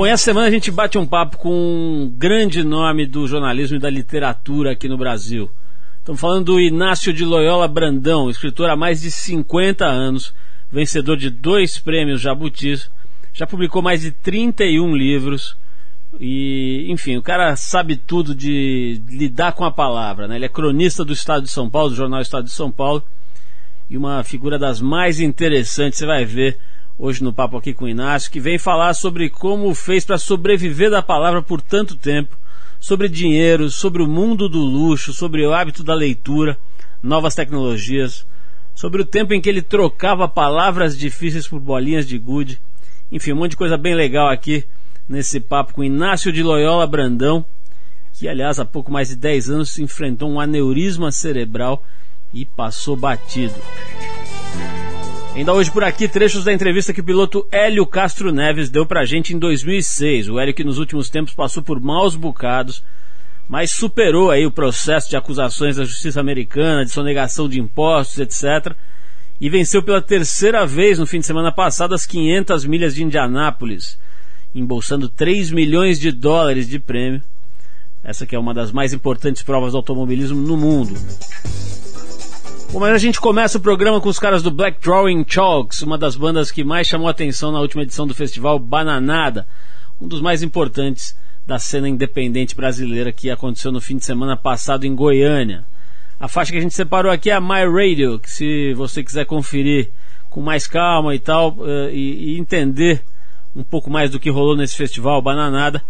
[0.00, 3.78] Bom, essa semana a gente bate um papo com um grande nome do jornalismo e
[3.78, 5.50] da literatura aqui no Brasil.
[5.98, 10.34] Estamos falando do Inácio de Loyola Brandão, escritor há mais de 50 anos,
[10.72, 12.90] vencedor de dois prêmios Jabutis,
[13.34, 15.54] já publicou mais de 31 livros
[16.18, 20.36] e, enfim, o cara sabe tudo de lidar com a palavra, né?
[20.36, 23.04] Ele é cronista do Estado de São Paulo, do jornal Estado de São Paulo,
[23.90, 26.58] e uma figura das mais interessantes, você vai ver
[27.00, 30.90] hoje no papo aqui com o Inácio, que vem falar sobre como fez para sobreviver
[30.90, 32.36] da palavra por tanto tempo,
[32.78, 36.58] sobre dinheiro, sobre o mundo do luxo, sobre o hábito da leitura,
[37.02, 38.26] novas tecnologias,
[38.74, 42.60] sobre o tempo em que ele trocava palavras difíceis por bolinhas de gude.
[43.10, 44.64] Enfim, um monte de coisa bem legal aqui
[45.08, 47.44] nesse papo com Inácio de Loyola Brandão,
[48.12, 51.82] que aliás há pouco mais de 10 anos enfrentou um aneurisma cerebral
[52.32, 53.54] e passou batido.
[55.34, 59.04] Ainda hoje por aqui, trechos da entrevista que o piloto Hélio Castro Neves deu pra
[59.04, 60.28] gente em 2006.
[60.28, 62.82] O Hélio que nos últimos tempos passou por maus bocados,
[63.48, 68.74] mas superou aí o processo de acusações da justiça americana, de sonegação de impostos, etc.
[69.40, 73.98] E venceu pela terceira vez no fim de semana passado as 500 milhas de Indianápolis,
[74.52, 77.22] embolsando 3 milhões de dólares de prêmio.
[78.02, 80.94] Essa que é uma das mais importantes provas do automobilismo no mundo.
[82.72, 85.98] Bom, mas a gente começa o programa com os caras do Black Drawing Chalks, uma
[85.98, 89.44] das bandas que mais chamou atenção na última edição do festival Bananada,
[90.00, 94.84] um dos mais importantes da cena independente brasileira que aconteceu no fim de semana passado
[94.84, 95.64] em Goiânia.
[96.20, 99.26] A faixa que a gente separou aqui é a My Radio, que se você quiser
[99.26, 99.90] conferir
[100.28, 103.02] com mais calma e tal, uh, e, e entender
[103.56, 105.82] um pouco mais do que rolou nesse festival Bananada,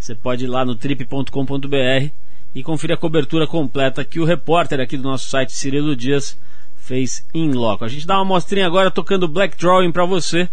[0.00, 2.10] você pode ir lá no trip.com.br
[2.54, 6.38] e conferir a cobertura completa que o repórter aqui do nosso site, Cirilo Dias,
[6.76, 7.84] fez em loco.
[7.84, 10.48] A gente dá uma mostrinha agora tocando Black Drawing para você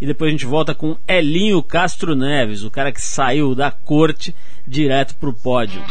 [0.00, 4.34] e depois a gente volta com Elinho Castro Neves, o cara que saiu da corte
[4.66, 5.82] direto pro pódio.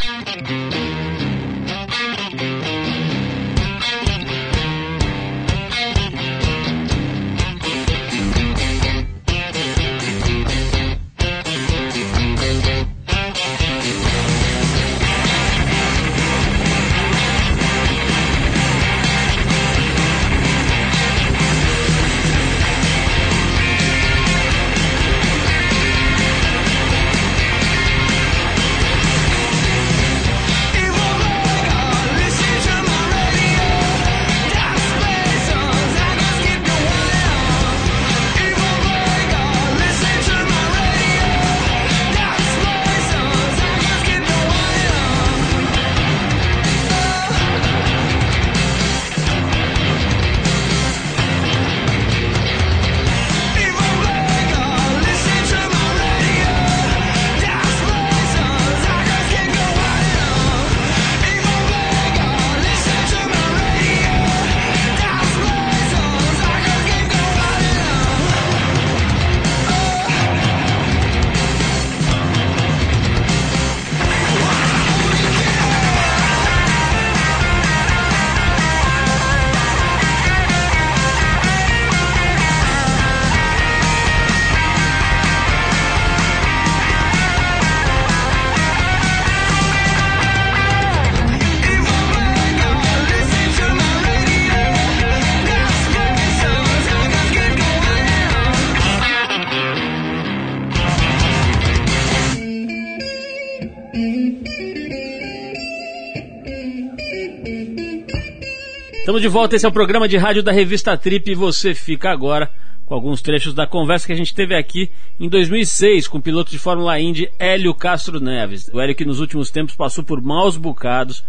[109.03, 112.09] Estamos de volta, esse é o programa de rádio da revista Trip e você fica
[112.09, 112.49] agora
[112.85, 116.49] com alguns trechos da conversa que a gente teve aqui em 2006 com o piloto
[116.49, 118.69] de Fórmula Indy Hélio Castro Neves.
[118.73, 121.21] O Hélio que nos últimos tempos passou por maus bocados,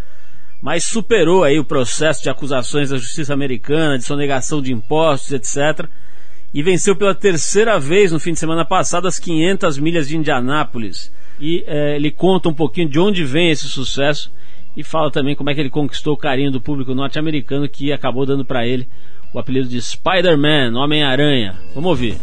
[0.61, 5.85] mas superou aí o processo de acusações da justiça americana, de sonegação de impostos, etc.
[6.53, 11.11] E venceu pela terceira vez no fim de semana passado as 500 milhas de Indianápolis.
[11.41, 14.31] E é, ele conta um pouquinho de onde vem esse sucesso
[14.75, 18.25] e fala também como é que ele conquistou o carinho do público norte-americano que acabou
[18.25, 18.87] dando para ele
[19.33, 21.55] o apelido de Spider-Man, Homem-Aranha.
[21.73, 22.17] Vamos ouvir.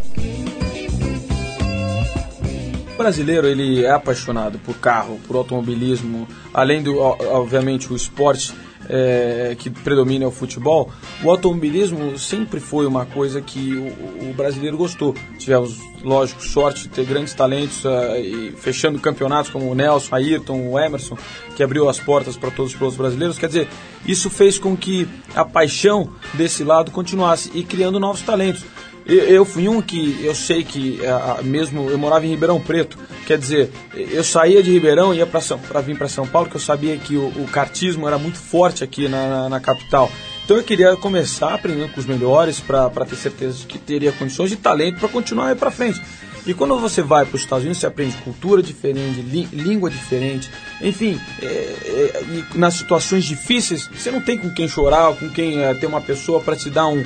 [2.93, 8.53] O brasileiro ele é apaixonado por carro, por automobilismo, além do obviamente o esporte
[8.89, 10.91] é, que predomina é o futebol,
[11.23, 15.15] o automobilismo sempre foi uma coisa que o, o brasileiro gostou.
[15.37, 20.69] Tivemos, lógico, sorte de ter grandes talentos uh, e fechando campeonatos como o Nelson, Ayrton,
[20.69, 21.17] o Emerson,
[21.55, 23.37] que abriu as portas para todos os pilotos brasileiros.
[23.37, 23.67] Quer dizer,
[24.05, 28.63] isso fez com que a paixão desse lado continuasse e criando novos talentos.
[29.05, 30.99] Eu, eu fui um que eu sei que
[31.43, 35.81] mesmo eu morava em Ribeirão Preto Quer dizer, eu saía de Ribeirão e ia para
[35.81, 39.07] vir para São Paulo, que eu sabia que o, o cartismo era muito forte aqui
[39.07, 40.11] na, na, na capital.
[40.43, 44.51] Então eu queria começar aprendendo com os melhores para ter certeza de que teria condições
[44.51, 46.01] e talento para continuar aí para frente.
[46.45, 49.21] E quando você vai para os Estados Unidos, você aprende cultura diferente,
[49.53, 50.51] língua diferente,
[50.81, 52.23] enfim, é, é,
[52.55, 56.41] nas situações difíceis, você não tem com quem chorar, com quem é, ter uma pessoa
[56.41, 57.01] para te dar um,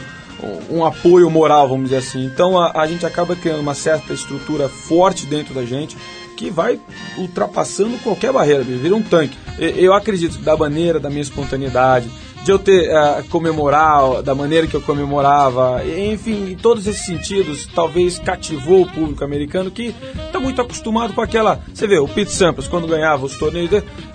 [0.70, 2.26] um apoio moral, vamos dizer assim.
[2.26, 5.98] Então a, a gente acaba criando uma certa estrutura forte dentro da gente
[6.36, 6.80] que vai
[7.18, 9.36] ultrapassando qualquer barreira, vira um tanque.
[9.58, 12.08] Eu acredito da maneira, da minha espontaneidade,
[12.44, 17.68] de eu ter uh, comemorar da maneira que eu comemorava, enfim, em todos esses sentidos,
[17.76, 19.94] talvez cativou o público americano que
[20.26, 21.60] está muito acostumado com aquela.
[21.74, 23.70] Você vê, o Pete Sampras, quando ganhava os torneios,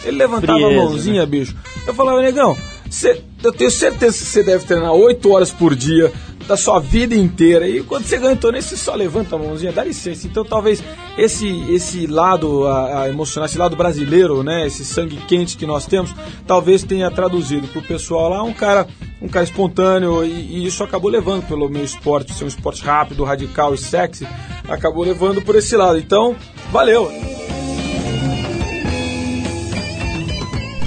[0.05, 1.27] ele levantava Frieza, a mãozinha, né?
[1.27, 1.55] bicho.
[1.87, 2.57] Eu falava, negão,
[2.93, 6.12] cê, eu tenho certeza que você deve treinar 8 horas por dia
[6.47, 7.69] da sua vida inteira.
[7.69, 10.27] E quando você ganha torneio, você só levanta a mãozinha, dá licença.
[10.27, 10.83] Então talvez
[11.17, 15.87] esse, esse lado a, a emocional, esse lado brasileiro, né, esse sangue quente que nós
[15.87, 16.15] temos,
[16.47, 18.87] talvez tenha traduzido para o pessoal lá um cara,
[19.21, 20.25] um cara espontâneo.
[20.25, 24.27] E, e, isso acabou levando pelo meu esporte, ser um esporte rápido, radical e sexy,
[24.69, 25.99] acabou levando por esse lado.
[25.99, 26.37] Então,
[26.71, 27.11] valeu!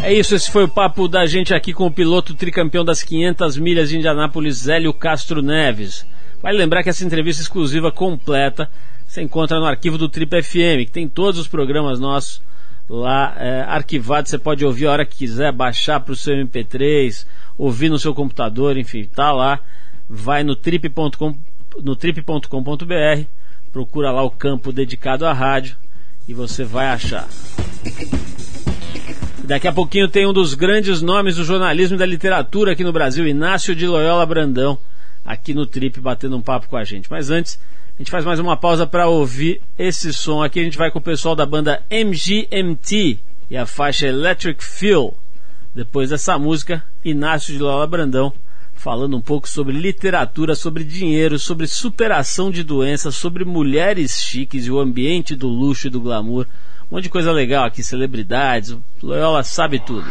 [0.05, 3.57] É isso, esse foi o papo da gente aqui com o piloto tricampeão das 500
[3.57, 6.05] milhas de Indianápolis, Zélio Castro Neves.
[6.43, 8.69] Vale lembrar que essa entrevista exclusiva completa
[9.07, 12.39] você encontra no arquivo do Trip FM, que tem todos os programas nossos
[12.87, 14.29] lá é, arquivados.
[14.29, 17.25] Você pode ouvir a hora que quiser, baixar para o seu MP3,
[17.57, 19.59] ouvir no seu computador, enfim, tá lá.
[20.07, 21.35] Vai no trip.com
[21.81, 23.23] no trip.com.br,
[23.73, 25.75] procura lá o campo dedicado à rádio
[26.27, 27.27] e você vai achar.
[29.45, 32.91] Daqui a pouquinho tem um dos grandes nomes do jornalismo e da literatura aqui no
[32.91, 34.77] Brasil, Inácio de Loyola Brandão,
[35.23, 37.09] aqui no Trip, batendo um papo com a gente.
[37.11, 37.59] Mas antes,
[37.95, 40.59] a gente faz mais uma pausa para ouvir esse som aqui.
[40.59, 43.19] A gente vai com o pessoal da banda MGMT
[43.49, 45.15] e a faixa Electric Feel.
[45.75, 48.33] Depois dessa música, Inácio de Loyola Brandão
[48.73, 54.71] falando um pouco sobre literatura, sobre dinheiro, sobre superação de doenças, sobre mulheres chiques e
[54.71, 56.45] o ambiente do luxo e do glamour.
[56.91, 58.71] Um monte de coisa legal aqui, celebridades.
[58.71, 60.05] O Loyola sabe tudo.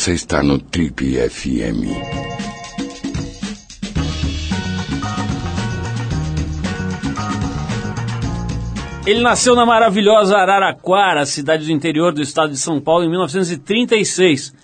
[0.00, 1.84] Você está no Trip FM.
[9.06, 14.54] Ele nasceu na maravilhosa Araraquara, cidade do interior do estado de São Paulo, em 1936.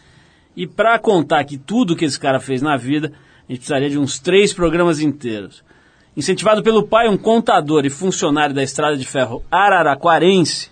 [0.56, 3.12] E para contar aqui tudo que esse cara fez na vida,
[3.46, 5.62] a gente precisaria de uns três programas inteiros.
[6.16, 10.70] Incentivado pelo pai, um contador e funcionário da estrada de ferro araraquarense,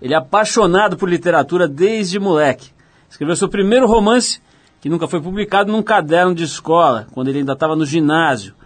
[0.00, 2.73] ele é apaixonado por literatura desde moleque.
[3.14, 4.40] Escreveu seu primeiro romance,
[4.80, 8.56] que nunca foi publicado, num caderno de escola, quando ele ainda estava no ginásio.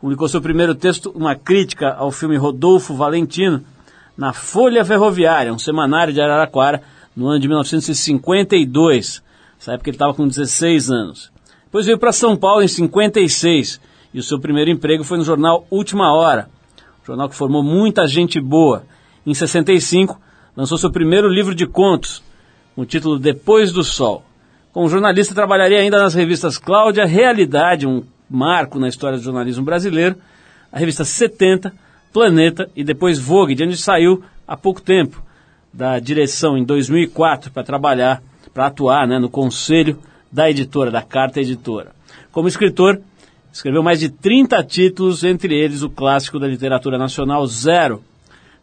[0.00, 3.64] Publicou seu primeiro texto, uma crítica ao filme Rodolfo Valentino,
[4.16, 6.82] na Folha Ferroviária, um semanário de Araraquara,
[7.16, 9.24] no ano de 1952.
[9.58, 11.32] Nessa época ele estava com 16 anos.
[11.64, 13.80] Depois veio para São Paulo em 56
[14.14, 16.48] e o seu primeiro emprego foi no jornal Última Hora,
[17.02, 18.84] um jornal que formou muita gente boa.
[19.26, 20.16] Em 65
[20.56, 22.22] lançou seu primeiro livro de contos,
[22.76, 24.22] com o título Depois do Sol.
[24.70, 30.16] Como jornalista trabalharia ainda nas revistas Cláudia, Realidade, um marco na história do jornalismo brasileiro,
[30.70, 31.72] a revista 70,
[32.12, 35.22] Planeta e depois Vogue, de onde saiu há pouco tempo
[35.72, 39.98] da direção em 2004 para trabalhar, para atuar né, no conselho
[40.30, 41.92] da editora, da Carta Editora.
[42.30, 43.00] Como escritor,
[43.50, 48.04] escreveu mais de 30 títulos, entre eles o clássico da literatura nacional Zero,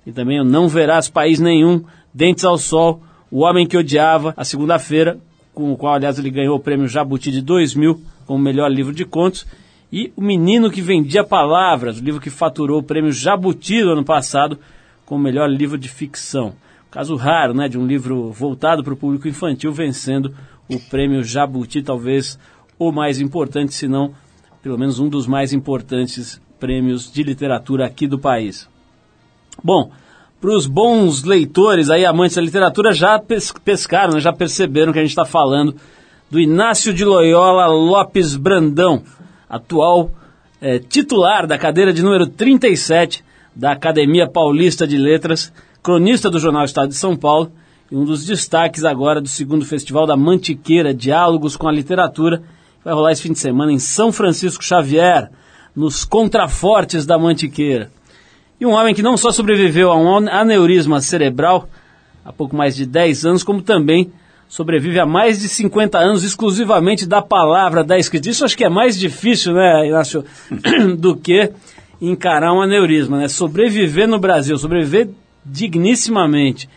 [0.05, 3.01] e também o Não Verás País Nenhum, Dentes ao Sol,
[3.35, 5.19] O Homem que Odiava, a segunda-feira,
[5.55, 9.05] com o qual, aliás, ele ganhou o prêmio Jabuti de 2000 como melhor livro de
[9.05, 9.43] contos,
[9.91, 14.05] e O Menino que Vendia Palavras, o livro que faturou o prêmio Jabuti do ano
[14.05, 14.59] passado
[15.03, 16.53] como melhor livro de ficção.
[16.91, 20.35] Caso raro, né, de um livro voltado para o público infantil vencendo
[20.69, 22.37] o prêmio Jabuti, talvez
[22.77, 24.13] o mais importante, se não
[24.61, 28.69] pelo menos um dos mais importantes prêmios de literatura aqui do país.
[29.63, 29.89] Bom,
[30.43, 33.17] para os bons leitores aí, amantes da literatura, já
[33.63, 35.73] pescaram, né, já perceberam que a gente está falando
[36.29, 39.03] do Inácio de Loyola Lopes Brandão,
[39.49, 40.11] atual
[40.59, 43.23] é, titular da cadeira de número 37
[43.55, 47.49] da Academia Paulista de Letras, cronista do Jornal Estado de São Paulo
[47.89, 52.83] e um dos destaques agora do segundo Festival da Mantiqueira, Diálogos com a Literatura, que
[52.83, 55.31] vai rolar esse fim de semana em São Francisco Xavier,
[55.73, 57.89] nos contrafortes da Mantiqueira.
[58.63, 61.67] E um homem que não só sobreviveu a um aneurisma cerebral
[62.23, 64.09] há pouco mais de 10 anos, como também
[64.47, 68.29] sobrevive há mais de 50 anos exclusivamente da palavra, da escrita.
[68.29, 70.23] Isso acho que é mais difícil, né, Inácio,
[70.97, 71.51] do que
[71.99, 73.27] encarar um aneurisma, né?
[73.27, 75.09] Sobreviver no Brasil, sobreviver
[75.45, 76.69] dignissimamente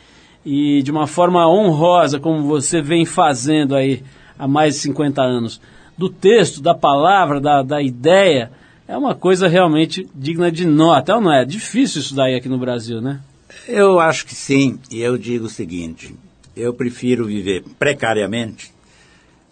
[0.44, 4.02] e de uma forma honrosa, como você vem fazendo aí
[4.36, 5.60] há mais de 50 anos,
[5.96, 8.50] do texto, da palavra, da, da ideia,
[8.88, 11.44] é uma coisa realmente digna de nota, ou não é?
[11.44, 13.20] Difícil isso daí aqui no Brasil, né?
[13.66, 16.14] Eu acho que sim, e eu digo o seguinte:
[16.56, 18.72] eu prefiro viver precariamente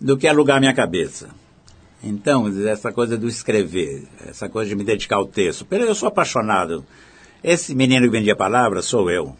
[0.00, 1.28] do que alugar minha cabeça.
[2.02, 5.66] Então, essa coisa do escrever, essa coisa de me dedicar ao texto.
[5.70, 6.84] Eu sou apaixonado.
[7.42, 9.34] Esse menino que vendia palavras sou eu.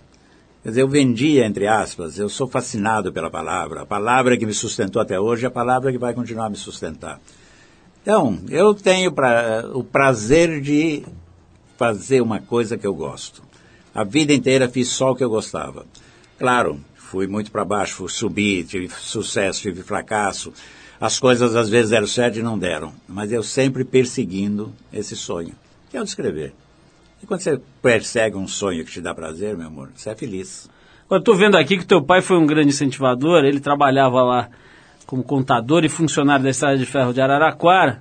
[0.63, 3.83] Quer dizer, eu vendia, entre aspas, eu sou fascinado pela palavra.
[3.83, 6.57] A palavra que me sustentou até hoje é a palavra que vai continuar a me
[6.57, 7.21] sustentar.
[8.05, 11.03] Então, eu tenho pra, o prazer de
[11.75, 13.43] fazer uma coisa que eu gosto.
[13.95, 15.87] A vida inteira fiz só o que eu gostava.
[16.39, 20.53] Claro, fui muito para baixo, fui subir, tive sucesso, tive fracasso.
[21.01, 25.55] As coisas às vezes deram certo e não deram, mas eu sempre perseguindo esse sonho,
[25.89, 26.53] que é o de escrever.
[27.23, 30.69] E quando você persegue um sonho que te dá prazer, meu amor, você é feliz.
[31.11, 34.51] Eu estou vendo aqui que teu pai foi um grande incentivador, ele trabalhava lá
[35.07, 38.01] como contador e funcionário da Estrada de Ferro de Araraquara,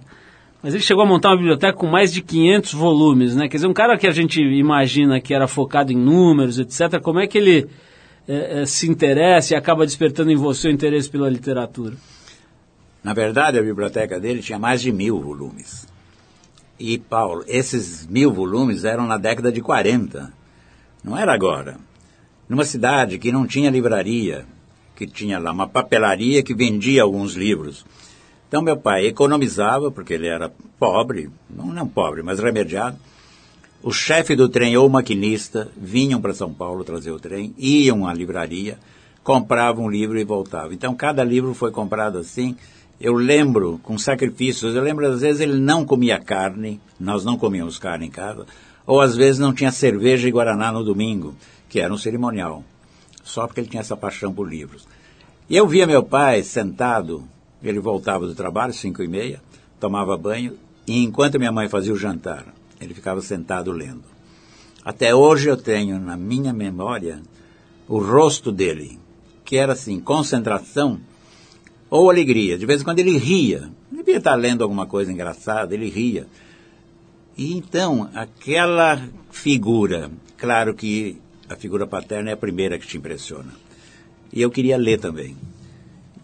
[0.61, 3.49] mas ele chegou a montar uma biblioteca com mais de 500 volumes, né?
[3.49, 7.19] Quer dizer, um cara que a gente imagina que era focado em números, etc., como
[7.19, 7.67] é que ele
[8.25, 11.95] é, é, se interessa e acaba despertando em você o interesse pela literatura?
[13.03, 15.85] Na verdade, a biblioteca dele tinha mais de mil volumes.
[16.79, 20.31] E, Paulo, esses mil volumes eram na década de 40.
[21.03, 21.77] Não era agora.
[22.47, 24.45] Numa cidade que não tinha livraria,
[24.95, 27.85] que tinha lá uma papelaria que vendia alguns livros.
[28.47, 32.97] Então, meu pai economizava, porque ele era pobre, não, não pobre, mas remediado,
[33.81, 38.07] o chefe do trem ou o maquinista vinham para São Paulo trazer o trem, iam
[38.07, 38.77] à livraria,
[39.23, 40.71] compravam um livro e voltavam.
[40.71, 42.55] Então, cada livro foi comprado assim.
[43.01, 47.79] Eu lembro, com sacrifícios, eu lembro às vezes ele não comia carne, nós não comíamos
[47.79, 48.45] carne em casa,
[48.85, 51.35] ou às vezes não tinha cerveja e guaraná no domingo,
[51.67, 52.63] que era um cerimonial,
[53.23, 54.87] só porque ele tinha essa paixão por livros.
[55.49, 57.23] E eu via meu pai sentado,
[57.63, 59.41] ele voltava do trabalho, cinco e meia,
[59.79, 62.45] tomava banho, e enquanto minha mãe fazia o jantar,
[62.79, 64.03] ele ficava sentado lendo.
[64.83, 67.21] Até hoje eu tenho na minha memória
[67.87, 68.99] o rosto dele,
[69.45, 70.99] que era assim, concentração.
[71.89, 72.57] ou alegria.
[72.57, 73.69] De vez em quando ele ria.
[73.91, 76.27] Ele devia estar lendo alguma coisa engraçada, ele ria.
[77.37, 78.99] E então, aquela
[79.29, 81.21] figura, claro que
[81.53, 83.51] a figura paterna é a primeira que te impressiona.
[84.31, 85.37] E eu queria ler também.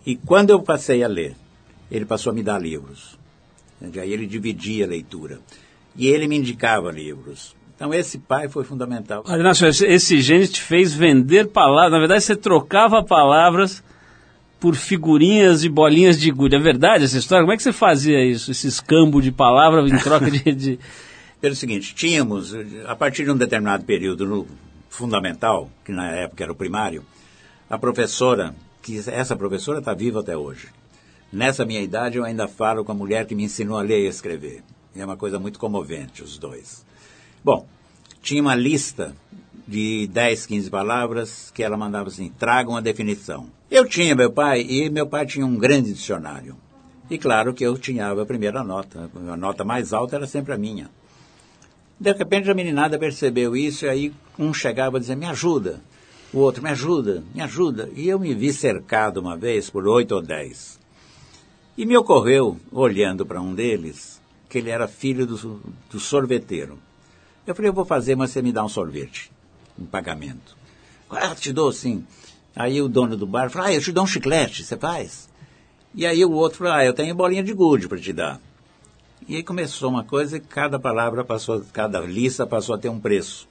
[0.05, 1.35] E quando eu passei a ler,
[1.91, 3.17] ele passou a me dar livros.
[3.81, 5.39] Aí ele dividia a leitura.
[5.95, 7.55] E ele me indicava livros.
[7.75, 9.23] Então esse pai foi fundamental.
[9.27, 11.91] Inácio, esse gênio te fez vender palavras.
[11.91, 13.83] Na verdade, você trocava palavras
[14.59, 16.55] por figurinhas e bolinhas de gude.
[16.55, 17.43] É verdade essa história?
[17.43, 18.51] Como é que você fazia isso?
[18.51, 20.79] Esse escambo de palavras em troca de, de...
[21.39, 22.53] Pelo seguinte, tínhamos,
[22.85, 24.47] a partir de um determinado período no
[24.89, 27.05] fundamental, que na época era o primário,
[27.69, 30.69] a professora, que essa professora está viva até hoje.
[31.31, 34.07] Nessa minha idade eu ainda falo com a mulher que me ensinou a ler e
[34.07, 34.63] escrever.
[34.95, 36.83] É uma coisa muito comovente, os dois.
[37.43, 37.67] Bom,
[38.21, 39.15] tinha uma lista
[39.67, 43.47] de 10, 15 palavras que ela mandava assim, tragam a definição.
[43.69, 46.57] Eu tinha meu pai e meu pai tinha um grande dicionário.
[47.07, 49.09] E claro que eu tinha a primeira nota.
[49.31, 50.89] A nota mais alta era sempre a minha.
[51.99, 55.81] De repente a meninada percebeu isso e aí um chegava a dizer, me ajuda.
[56.31, 57.89] O outro, me ajuda, me ajuda.
[57.95, 60.79] E eu me vi cercado uma vez por oito ou dez.
[61.77, 66.77] E me ocorreu, olhando para um deles, que ele era filho do, do sorveteiro.
[67.45, 69.31] Eu falei, eu vou fazer, mas você me dá um sorvete,
[69.77, 70.55] um pagamento.
[71.09, 72.05] Ah, te dou sim.
[72.55, 75.27] Aí o dono do bar falou, ah, eu te dou um chiclete, você faz?
[75.95, 78.39] E aí o outro falou, ah, eu tenho bolinha de gude para te dar.
[79.29, 82.99] E aí começou uma coisa e cada palavra passou, cada lista passou a ter um
[82.99, 83.47] preço.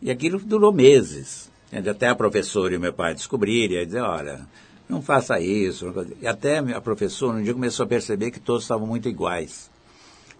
[0.00, 1.50] E aquilo durou meses.
[1.70, 4.46] Até a professora e o meu pai descobrirem, e dizer, olha,
[4.88, 5.92] não faça isso.
[6.22, 9.70] E até a professora um dia começou a perceber que todos estavam muito iguais.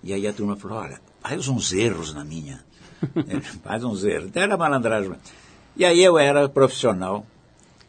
[0.02, 2.64] E aí a turma falou, olha, faz uns erros na minha.
[3.62, 4.30] faz uns erros.
[4.30, 5.12] Até era malandragem.
[5.76, 7.26] E aí eu era profissional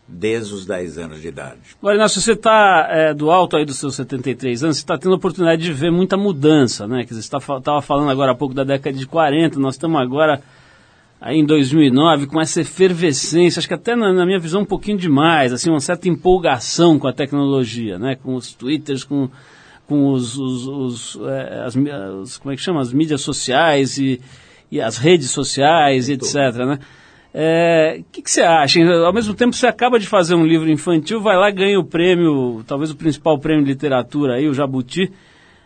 [0.08, 1.60] desde os 10 anos de idade.
[1.80, 5.14] Agora, Inácio, você está é, do alto aí dos seus 73 anos, você está tendo
[5.14, 7.04] a oportunidade de ver muita mudança, né?
[7.04, 10.42] Dizer, você estava tá, falando agora há pouco da década de 40, nós estamos agora
[11.20, 14.98] aí em 2009 com essa efervescência, acho que até na, na, minha visão um pouquinho
[14.98, 18.16] demais, assim, uma certa empolgação com a tecnologia, né?
[18.16, 19.28] Com os twitters, com,
[19.88, 24.22] com os, os, os, é, as, as, como é que chama, as mídias sociais e
[24.72, 26.34] e as redes sociais, etc.
[26.66, 26.80] Né?
[27.36, 28.82] O é, que, que, você acha?
[29.06, 32.64] Ao mesmo tempo, você acaba de fazer um livro infantil, vai lá ganha o prêmio,
[32.66, 35.12] talvez o principal prêmio de literatura aí, o Jabuti,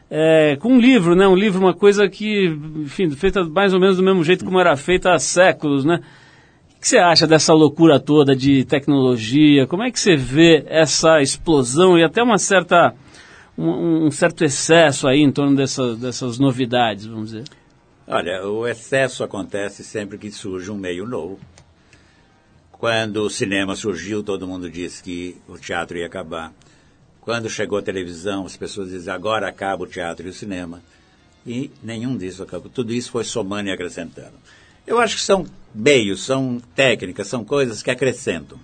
[0.10, 1.28] é, com um livro, né?
[1.28, 4.76] Um livro, uma coisa que, enfim, feita mais ou menos do mesmo jeito como era
[4.76, 6.02] feita há séculos, né?
[6.76, 9.68] O que você acha dessa loucura toda de tecnologia?
[9.68, 12.96] Como é que você vê essa explosão e até uma certa,
[13.56, 17.44] um, um certo excesso aí em torno dessa, dessas novidades, vamos dizer?
[18.08, 21.38] Olha, o excesso acontece sempre que surge um meio novo.
[22.80, 26.52] Quando o cinema surgiu, todo mundo disse que o teatro ia acabar.
[27.22, 30.82] Quando chegou a televisão, as pessoas dizem agora acaba o teatro e o cinema.
[31.46, 32.72] E nenhum disso acabou.
[32.72, 34.34] Tudo isso foi somando e acrescentando.
[34.88, 38.58] Eu acho que são meios, são técnicas, são coisas que acrescentam.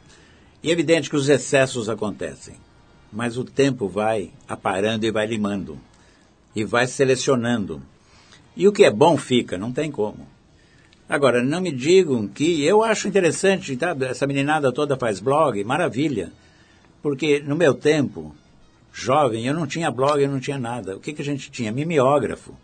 [0.63, 2.55] E é evidente que os excessos acontecem.
[3.11, 5.77] Mas o tempo vai aparando e vai limando.
[6.55, 7.83] E vai selecionando
[8.55, 10.25] e o que é bom fica, não tem como.
[11.07, 13.95] Agora, não me digam que eu acho interessante, tá?
[14.01, 16.31] essa meninada toda faz blog, maravilha.
[17.01, 18.35] Porque no meu tempo,
[18.91, 20.95] jovem, eu não tinha blog, eu não tinha nada.
[20.95, 21.71] O que, que a gente tinha?
[21.71, 22.55] Mimeógrafo.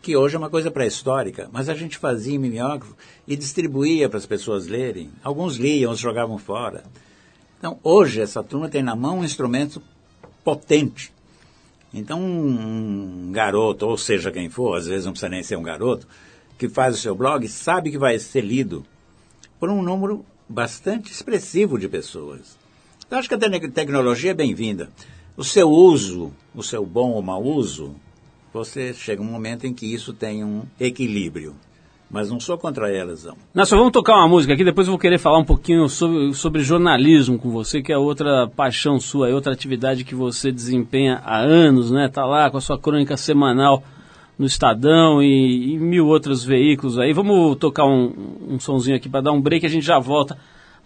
[0.00, 2.94] Que hoje é uma coisa pré-histórica, mas a gente fazia mimeógrafo
[3.26, 5.10] e distribuía para as pessoas lerem.
[5.24, 6.84] Alguns liam, outros jogavam fora.
[7.58, 9.82] Então, hoje, essa turma tem na mão um instrumento
[10.44, 11.12] potente.
[11.92, 16.06] Então, um garoto, ou seja quem for, às vezes não precisa nem ser um garoto,
[16.58, 18.84] que faz o seu blog, sabe que vai ser lido
[19.58, 22.56] por um número bastante expressivo de pessoas.
[23.10, 24.90] Eu acho que a tecnologia é bem-vinda.
[25.36, 27.94] O seu uso, o seu bom ou mau uso,
[28.52, 31.54] você chega um momento em que isso tem um equilíbrio
[32.10, 33.36] mas não sou contra elas, não.
[33.54, 36.34] Nós só vamos tocar uma música aqui, depois eu vou querer falar um pouquinho sobre,
[36.34, 41.20] sobre jornalismo com você, que é outra paixão sua, é outra atividade que você desempenha
[41.24, 42.08] há anos, né?
[42.08, 43.82] Tá lá com a sua crônica semanal
[44.38, 47.12] no Estadão e, e mil outros veículos aí.
[47.12, 48.12] Vamos tocar um,
[48.48, 50.36] um sonzinho aqui para dar um break a gente já volta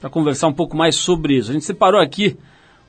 [0.01, 1.51] para conversar um pouco mais sobre isso.
[1.51, 2.37] A gente separou aqui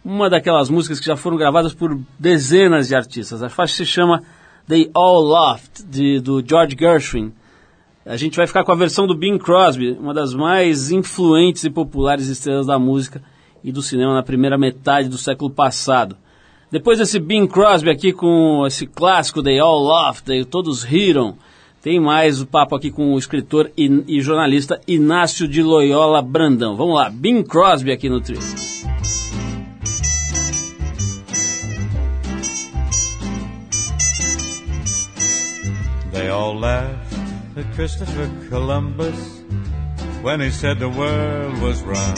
[0.04, 3.44] uma daquelas músicas que já foram gravadas por dezenas de artistas.
[3.44, 4.24] A faixa se chama
[4.68, 7.34] They All Laughed, de, do George Gershwin.
[8.06, 11.70] A gente vai ficar com a versão do Bing Crosby, uma das mais influentes e
[11.70, 13.22] populares estrelas da música
[13.64, 16.18] e do cinema na primeira metade do século passado.
[16.72, 21.36] Depois desse Bing Crosby aqui com esse clássico They All Laughed, They Todos Riram,
[21.82, 26.78] tem mais o papo aqui com o escritor e, e jornalista Inácio de Loyola Brandão.
[26.78, 28.40] Vamos lá, Bing Crosby aqui no trio.
[36.14, 37.20] They all laughed
[37.58, 39.44] at Christopher Columbus
[40.24, 42.18] when he said the world was round.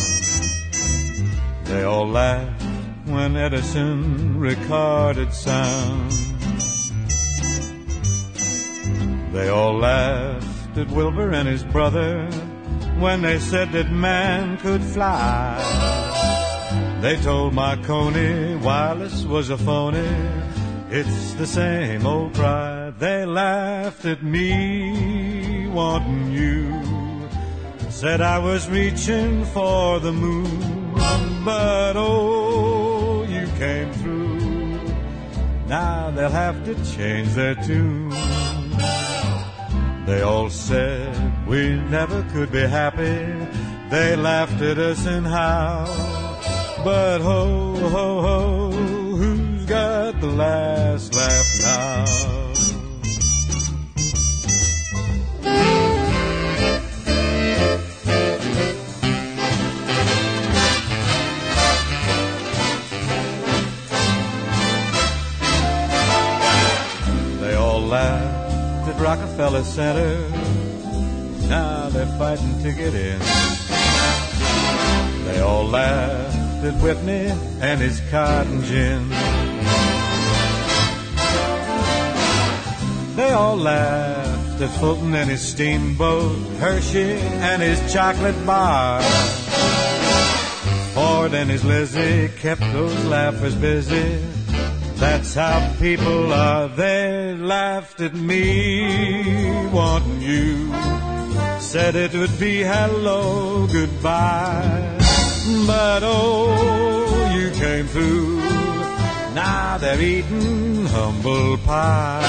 [1.66, 2.63] They all laughed
[3.06, 6.12] when Edison recorded sound.
[9.34, 12.28] They all laughed at Wilbur and his brother
[13.00, 15.60] when they said that man could fly.
[17.02, 20.08] They told Marconi wireless was a phony.
[20.90, 22.92] It's the same old cry.
[22.92, 26.82] They laughed at me wanting you.
[27.90, 30.94] Said I was reaching for the moon,
[31.44, 32.53] but oh,
[33.58, 34.80] came through.
[35.68, 38.10] Now they'll have to change their tune.
[40.06, 43.26] They all said we never could be happy.
[43.90, 45.86] They laughed at us and how.
[46.84, 52.43] But ho, ho, ho, who's got the last laugh now?
[69.04, 70.30] Rockefeller Center.
[71.50, 73.20] Now they're fighting to get in.
[75.26, 77.28] They all laughed at Whitney
[77.60, 79.10] and his cotton gin.
[83.18, 89.02] They all laughed at Fulton and his steamboat, Hershey and his chocolate bar.
[90.94, 94.43] Ford and his Lizzie kept those laughers busy.
[95.04, 96.70] That's how people are.
[96.70, 100.72] They laughed at me, wanting you.
[101.60, 104.98] Said it would be hello, goodbye.
[105.68, 108.38] But oh, you came through.
[109.36, 112.24] Now they're eating humble pie.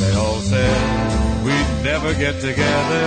[0.00, 3.04] They all said we'd never get together.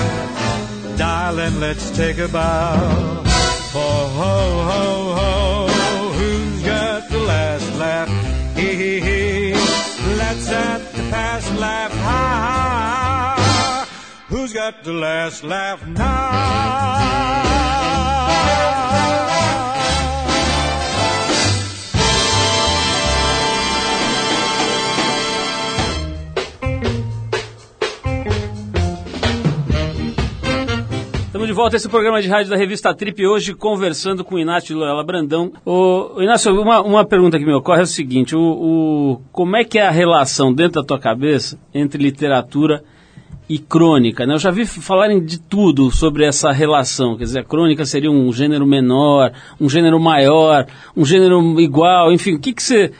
[0.97, 3.23] Darling, let's take a bow.
[3.71, 4.37] For ho,
[4.71, 5.66] ho, ho,
[11.09, 11.91] past laugh.
[11.91, 13.87] Ha.
[14.29, 16.97] Who's got the last laugh now?
[31.47, 34.39] Estamos de volta a esse programa de rádio da revista Trip, hoje conversando com o
[34.39, 35.53] Inácio de Loyola Brandão.
[35.65, 39.63] O, Inácio, uma, uma pergunta que me ocorre é o seguinte, o, o, como é
[39.63, 42.83] que é a relação dentro da tua cabeça entre literatura
[43.47, 44.25] e crônica?
[44.25, 44.33] Né?
[44.33, 48.29] Eu já vi falarem de tudo sobre essa relação, quer dizer, a crônica seria um
[48.33, 50.65] gênero menor, um gênero maior,
[50.97, 52.91] um gênero igual, enfim, o que, que você...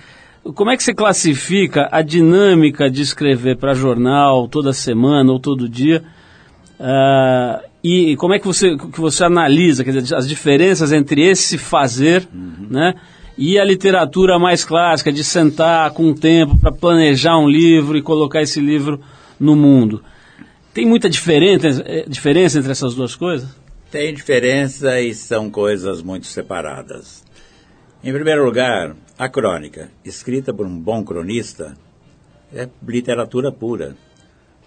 [0.56, 5.68] Como é que você classifica a dinâmica de escrever para jornal toda semana ou todo
[5.68, 6.02] dia?
[6.80, 11.58] Uh, e como é que você, que você analisa quer dizer, as diferenças entre esse
[11.58, 12.68] fazer uhum.
[12.70, 12.96] né,
[13.38, 18.02] e a literatura mais clássica, de sentar com o tempo para planejar um livro e
[18.02, 19.00] colocar esse livro
[19.40, 20.04] no mundo?
[20.74, 23.50] Tem muita diferença, eh, diferença entre essas duas coisas?
[23.92, 27.24] Tem diferença e são coisas muito separadas.
[28.04, 31.76] Em primeiro lugar, a crônica, escrita por um bom cronista,
[32.54, 33.96] é literatura pura.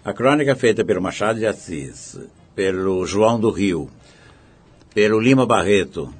[0.03, 2.17] A crônica feita pelo Machado de Assis,
[2.55, 3.89] pelo João do Rio,
[4.93, 6.13] pelo Lima Barreto,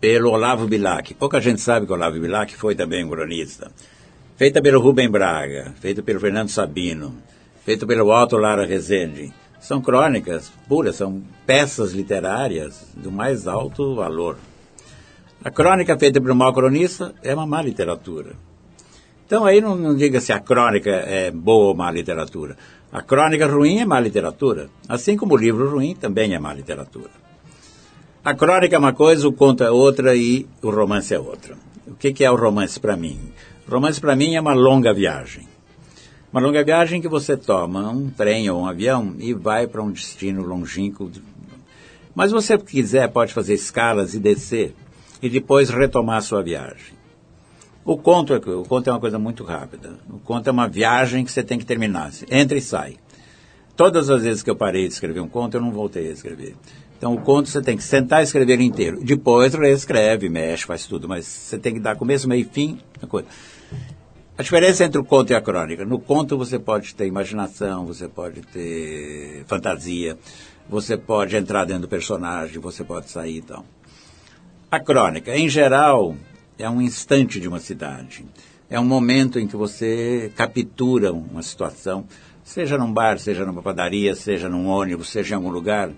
[0.00, 1.14] pelo Olavo Bilac.
[1.14, 3.70] Pouca gente sabe que o Olavo Bilac foi também um cronista.
[4.36, 7.16] Feita pelo Rubem Braga, feita pelo Fernando Sabino,
[7.64, 9.32] feita pelo Otto Lara Rezende.
[9.60, 14.36] São crônicas puras, são peças literárias do mais alto valor.
[15.42, 18.32] A crônica feita por um mau cronista é uma má literatura.
[19.26, 22.56] Então aí não, não diga se a crônica é boa ou má literatura.
[22.94, 27.10] A crônica ruim é má literatura, assim como o livro ruim também é má literatura.
[28.24, 31.56] A crônica é uma coisa, o conto é outra e o romance é outra.
[31.88, 33.18] O que, é o romance para mim?
[33.66, 35.48] O romance para mim é uma longa viagem.
[36.32, 39.90] Uma longa viagem que você toma um trem ou um avião e vai para um
[39.90, 41.10] destino longínquo.
[42.14, 44.72] Mas você quiser, pode fazer escalas e descer
[45.20, 46.93] e depois retomar sua viagem.
[47.84, 49.98] O conto, é, o conto é uma coisa muito rápida.
[50.08, 52.10] O conto é uma viagem que você tem que terminar.
[52.30, 52.96] Entra e sai.
[53.76, 56.56] Todas as vezes que eu parei de escrever um conto, eu não voltei a escrever.
[56.96, 59.04] Então, o conto você tem que sentar e escrever inteiro.
[59.04, 61.06] Depois reescreve, mexe, faz tudo.
[61.06, 62.78] Mas você tem que dar começo, meio e fim.
[63.02, 63.28] A, coisa.
[64.38, 65.84] a diferença entre o conto e a crônica.
[65.84, 70.16] No conto você pode ter imaginação, você pode ter fantasia,
[70.70, 73.56] você pode entrar dentro do personagem, você pode sair e então.
[73.56, 73.64] tal.
[74.70, 76.16] A crônica, em geral,
[76.58, 78.24] é um instante de uma cidade.
[78.70, 82.06] É um momento em que você captura uma situação,
[82.42, 85.90] seja num bar, seja numa padaria, seja num ônibus, seja em algum lugar.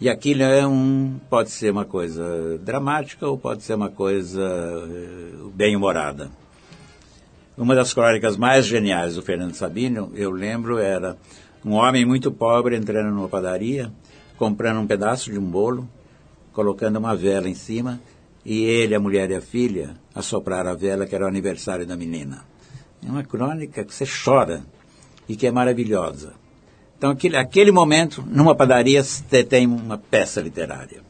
[0.00, 5.50] E aquilo é um, pode ser uma coisa dramática ou pode ser uma coisa eh,
[5.54, 6.30] bem-humorada.
[7.56, 11.16] Uma das crônicas mais geniais do Fernando Sabino, eu lembro, era
[11.64, 13.92] um homem muito pobre entrando numa padaria,
[14.36, 15.88] comprando um pedaço de um bolo,
[16.52, 18.00] colocando uma vela em cima,
[18.44, 21.96] e ele, a mulher e a filha assopraram a vela, que era o aniversário da
[21.96, 22.44] menina.
[23.04, 24.64] É uma crônica que você chora
[25.28, 26.34] e que é maravilhosa.
[26.96, 29.02] Então, aquele, aquele momento, numa padaria,
[29.48, 31.02] tem uma peça literária.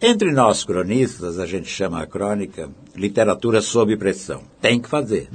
[0.00, 4.42] Entre nós cronistas, a gente chama a crônica literatura sob pressão.
[4.60, 5.28] Tem que fazer.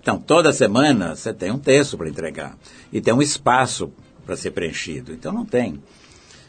[0.00, 2.56] Então, toda semana você tem um texto para entregar
[2.92, 3.92] e tem um espaço
[4.26, 5.12] para ser preenchido.
[5.12, 5.80] Então, não tem.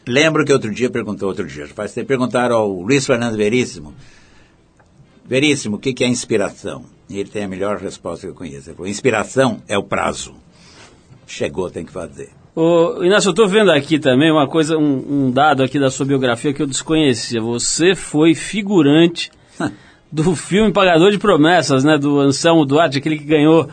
[0.06, 3.94] Lembro que outro dia perguntou, outro dia, faz tempo, perguntaram ao Luiz Fernando Veríssimo,
[5.24, 6.84] Veríssimo, o que, é inspiração?
[7.08, 8.70] E ele tem a melhor resposta que eu conheço.
[8.70, 10.34] Ele falou, inspiração é o prazo.
[11.26, 12.30] Chegou, tem que fazer.
[12.54, 16.04] Ô, Inácio, eu estou vendo aqui também uma coisa, um, um, dado aqui da sua
[16.04, 17.40] biografia que eu desconhecia.
[17.40, 19.30] Você foi figurante
[20.10, 21.96] do filme Pagador de Promessas, né?
[21.96, 23.68] Do Anselmo Duarte, aquele que ganhou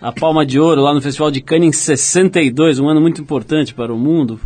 [0.00, 3.74] a Palma de Ouro lá no Festival de Cannes em 62, um ano muito importante
[3.74, 4.40] para o mundo.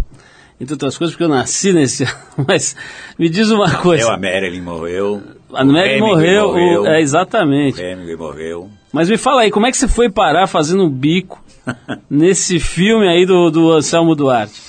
[0.61, 2.05] Entre outras coisas, porque eu nasci nesse
[2.37, 2.45] ano.
[2.47, 2.77] Mas
[3.19, 4.05] me diz uma coisa.
[4.05, 5.23] Eu, a Marilyn morreu.
[5.53, 7.81] A morreu, morreu o, é, exatamente.
[7.81, 8.71] Hemingway morreu.
[8.93, 11.43] Mas me fala aí, como é que você foi parar fazendo um bico
[12.09, 14.61] nesse filme aí do, do Anselmo Duarte?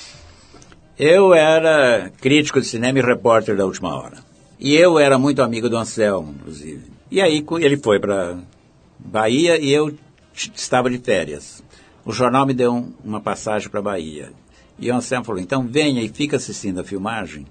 [0.98, 4.18] Eu era crítico de cinema e repórter da última hora.
[4.58, 6.84] E eu era muito amigo do Anselmo, inclusive.
[7.10, 8.38] E aí ele foi para
[8.98, 9.92] Bahia e eu
[10.34, 11.62] estava de férias.
[12.04, 14.30] O jornal me deu um, uma passagem para Bahia.
[14.78, 17.46] E o Anselmo falou, então venha e fica assistindo a filmagem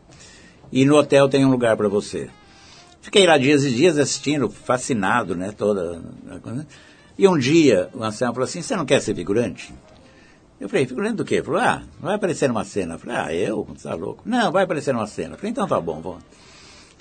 [0.72, 2.30] e no hotel tem um lugar para você.
[3.02, 6.02] Fiquei lá dias e dias assistindo, fascinado, né, toda.
[7.18, 9.74] E um dia o Anselmo falou assim, você não quer ser figurante?
[10.60, 11.36] Eu falei, figurante do quê?
[11.36, 12.94] Ele falou, ah, vai aparecer numa cena.
[12.94, 13.68] Eu falei, ah, eu?
[13.76, 14.22] Você tá louco?
[14.24, 15.34] Não, vai aparecer numa cena.
[15.34, 16.24] Eu falei, então tá bom, vamos.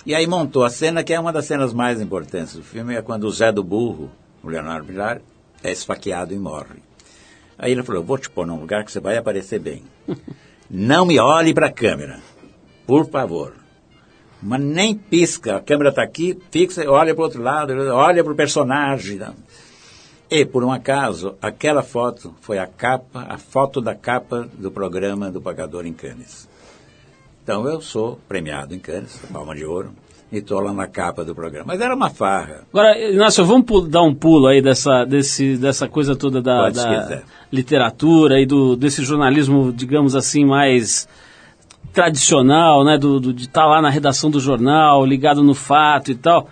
[0.03, 3.03] E aí montou a cena, que é uma das cenas mais importantes do filme, é
[3.03, 4.09] quando o Zé do Burro,
[4.43, 5.21] o Leonardo Pilar,
[5.63, 6.81] é esfaqueado e morre.
[7.55, 9.83] Aí ele falou, vou te pôr num lugar que você vai aparecer bem.
[10.67, 12.19] Não me olhe para a câmera,
[12.87, 13.60] por favor.
[14.41, 18.33] Mas nem pisca, a câmera está aqui, fixa, olha para o outro lado, olha para
[18.33, 19.19] o personagem.
[20.29, 25.29] E, por um acaso, aquela foto foi a capa, a foto da capa do programa
[25.29, 26.49] do Pagador em Cannes.
[27.43, 29.91] Então eu sou premiado em Cannes, Palma de Ouro,
[30.31, 31.65] e estou lá na capa do programa.
[31.67, 32.61] Mas era uma farra.
[32.71, 38.39] Agora, Inácio, vamos dar um pulo aí dessa, desse, dessa coisa toda da, da literatura
[38.39, 41.09] e do, desse jornalismo, digamos assim, mais
[41.93, 42.97] tradicional, né?
[42.97, 46.49] Do, do de estar tá lá na redação do jornal, ligado no fato e tal.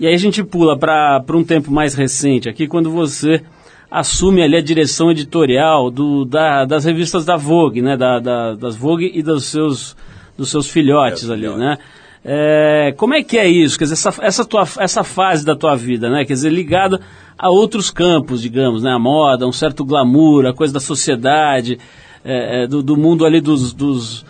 [0.00, 3.42] E aí a gente pula para um tempo mais recente, aqui quando você
[3.90, 7.96] assume ali a direção editorial do, da, das revistas da Vogue, né?
[7.96, 9.96] Da, da, das Vogue e dos seus,
[10.36, 11.60] dos seus filhotes ali, filhotes.
[11.60, 11.78] né?
[12.24, 13.78] É, como é que é isso?
[13.78, 16.24] Quer dizer, essa, essa, tua, essa fase da tua vida, né?
[16.24, 17.00] Quer dizer, ligada
[17.38, 18.92] a outros campos, digamos, né?
[18.92, 21.78] A moda, um certo glamour, a coisa da sociedade,
[22.24, 24.26] é, é, do, do, mundo ali dos, dos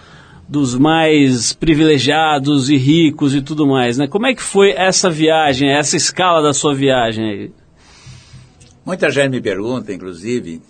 [0.48, 4.08] dos mais privilegiados e ricos e tudo mais, né?
[4.08, 7.52] Como é que foi essa viagem, essa escala da sua viagem?
[8.84, 10.62] Muita gente me pergunta, inclusive,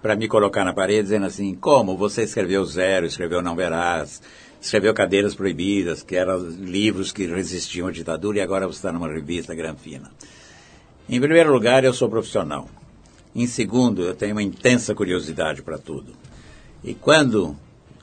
[0.00, 4.22] para me colocar na parede, dizendo assim, como você escreveu Zero, escreveu Não Verás,
[4.60, 9.08] escreveu Cadeiras Proibidas, que eram livros que resistiam à ditadura, e agora você está numa
[9.08, 10.12] revista granfina.
[11.08, 12.68] Em primeiro lugar, eu sou profissional.
[13.34, 16.12] Em segundo, eu tenho uma intensa curiosidade para tudo.
[16.84, 17.56] E quando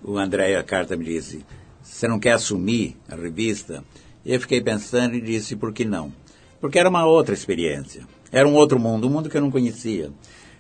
[0.04, 1.46] o André Carta me disse,
[1.82, 3.84] você não quer assumir a revista?
[4.26, 6.14] Eu fiquei pensando e disse, por que não?
[6.60, 8.08] Porque era uma outra experiência.
[8.32, 10.12] Era um outro mundo, um mundo que eu não conhecia.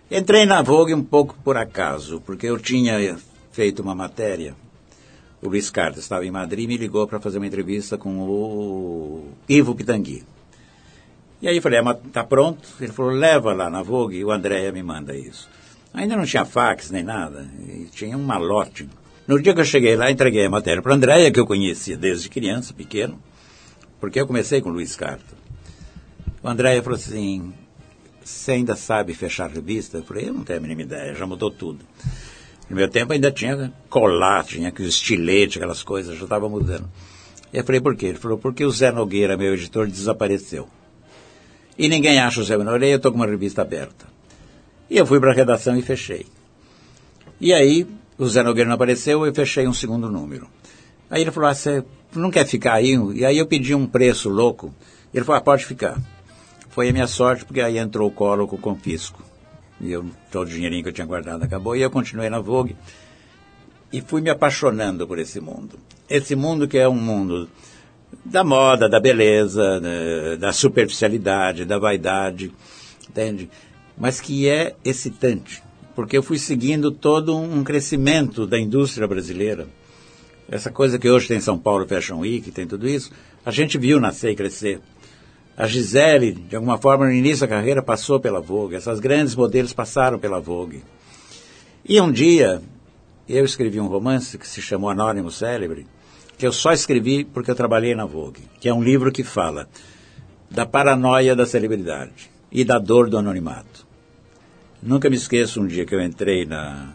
[0.10, 3.17] Entrei na Vogue um pouco por acaso, porque eu tinha
[3.52, 4.56] feito uma matéria.
[5.41, 9.30] O Luiz Carta estava em Madrid e me ligou para fazer uma entrevista com o
[9.47, 10.23] Ivo Pitangui.
[11.41, 12.67] E aí eu falei, está tá pronto?
[12.82, 15.47] Ele falou, leva lá na Vogue e o Andréia me manda isso.
[15.93, 17.47] Ainda não tinha fax nem nada,
[17.91, 18.89] tinha um malote.
[19.30, 21.96] No dia que eu cheguei lá, entreguei a matéria para a Andréia, que eu conhecia
[21.96, 23.22] desde criança, pequeno,
[24.00, 25.36] porque eu comecei com o Luiz Carta.
[26.42, 27.54] O Andréia falou assim,
[28.24, 30.00] você ainda sabe fechar revista?
[30.00, 31.86] Eu falei, eu não tenho a mínima ideia, já mudou tudo.
[32.68, 36.89] No meu tempo ainda tinha colar, tinha aqueles estiletes, aquelas coisas, já estava mudando.
[37.54, 38.08] Eu falei, por quê?
[38.08, 40.68] Ele falou, porque o Zé Nogueira, meu editor, desapareceu.
[41.78, 44.08] E ninguém acha o Zé Nogueira, eu estou com uma revista aberta.
[44.89, 46.26] E eu fui para a redação e fechei.
[47.39, 47.86] E aí,
[48.19, 50.47] o Zé Nogueira não apareceu, eu fechei um segundo número.
[51.10, 52.93] Aí ele falou, ah, você não quer ficar aí?
[53.15, 54.75] E aí eu pedi um preço louco.
[55.13, 55.97] Ele falou, ah, pode ficar.
[56.69, 59.23] Foi a minha sorte, porque aí entrou o colo com o confisco.
[59.79, 61.75] E eu, todo o dinheirinho que eu tinha guardado acabou.
[61.75, 62.75] E eu continuei na Vogue.
[63.91, 65.79] E fui me apaixonando por esse mundo.
[66.10, 67.49] Esse mundo que é um mundo
[68.25, 72.51] da moda, da beleza, né, da superficialidade, da vaidade,
[73.10, 73.49] entende?
[73.97, 75.63] Mas que é excitante,
[75.95, 79.67] porque eu fui seguindo todo um crescimento da indústria brasileira.
[80.49, 83.12] Essa coisa que hoje tem São Paulo Fashion Week, tem tudo isso,
[83.45, 84.82] a gente viu nascer e crescer.
[85.56, 88.75] A Gisele, de alguma forma, no início da carreira, passou pela Vogue.
[88.75, 90.84] Essas grandes modelos passaram pela Vogue.
[91.84, 92.62] E um dia,
[93.28, 95.86] eu escrevi um romance que se chamou Anônimo Célebre,
[96.38, 99.67] que eu só escrevi porque eu trabalhei na Vogue, que é um livro que fala
[100.49, 103.88] da paranoia da celebridade e da dor do anonimato.
[104.82, 106.94] Nunca me esqueço um dia que eu entrei na,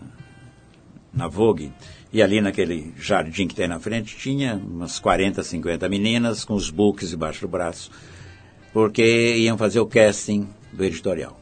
[1.13, 1.71] na Vogue
[2.11, 6.71] e ali naquele jardim que tem na frente tinha umas 40, 50 meninas com os
[6.71, 7.91] books debaixo do braço,
[8.73, 11.39] porque iam fazer o casting do editorial.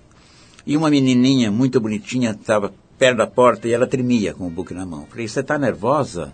[0.66, 4.74] E uma menininha muito bonitinha estava perto da porta e ela tremia com o book
[4.74, 5.06] na mão.
[5.06, 6.32] Falei, você está nervosa?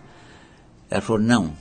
[0.90, 1.55] Ela falou, não,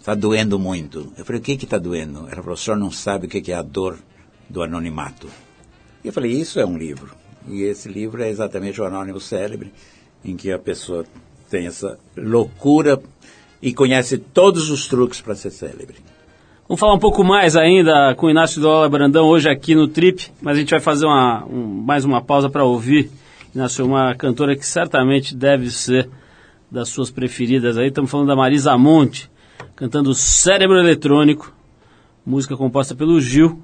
[0.00, 1.12] está doendo muito.
[1.16, 2.26] Eu falei, o que que está doendo?
[2.26, 3.98] Ela falou, o senhor não sabe o que que é a dor
[4.48, 5.28] do anonimato.
[6.02, 7.23] E eu falei, isso é um livro.
[7.48, 9.72] E esse livro é exatamente o Anônimo Célebre,
[10.24, 11.04] em que a pessoa
[11.50, 13.00] tem essa loucura
[13.60, 15.96] e conhece todos os truques para ser célebre.
[16.66, 20.30] Vamos falar um pouco mais ainda com o Inácio Dola Brandão hoje aqui no Trip,
[20.40, 23.10] mas a gente vai fazer uma, um, mais uma pausa para ouvir.
[23.54, 26.08] Inácio, uma cantora que certamente deve ser
[26.70, 27.88] das suas preferidas aí.
[27.88, 29.30] Estamos falando da Marisa Monte,
[29.76, 31.54] cantando Cérebro Eletrônico,
[32.24, 33.60] música composta pelo Gil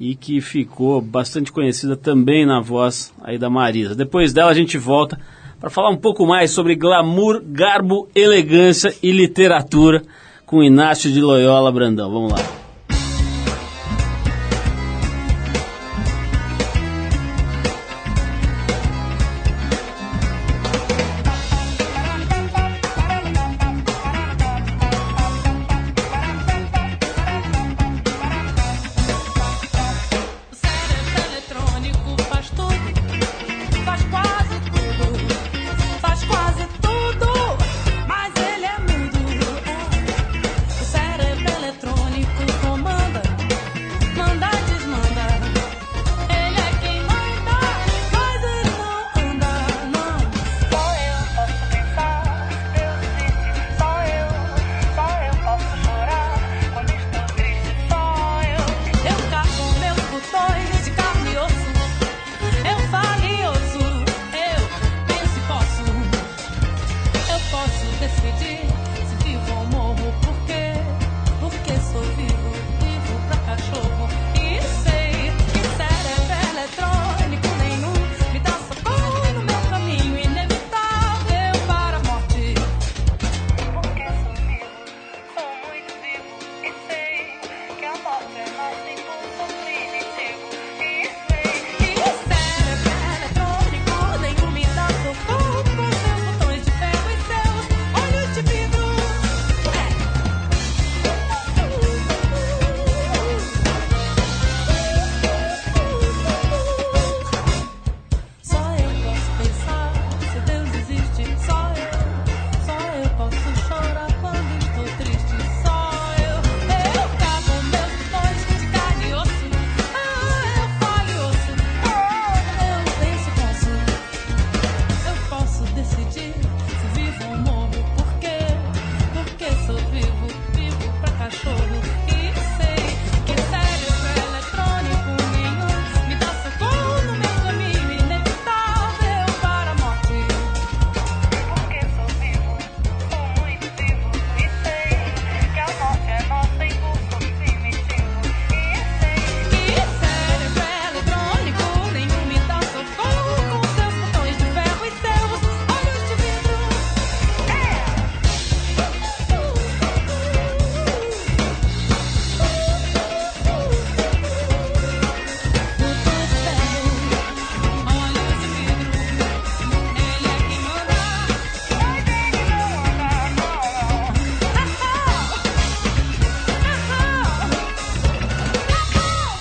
[0.00, 3.94] e que ficou bastante conhecida também na voz aí da Marisa.
[3.94, 5.18] Depois dela a gente volta
[5.60, 10.02] para falar um pouco mais sobre glamour, garbo, elegância e literatura
[10.46, 12.10] com Inácio de Loyola Brandão.
[12.10, 12.57] Vamos lá.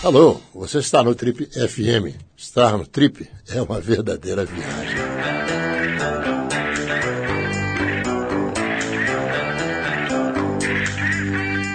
[0.08, 2.16] Alô, você está no Trip FM.
[2.38, 5.00] Estar no Trip é uma verdadeira viagem.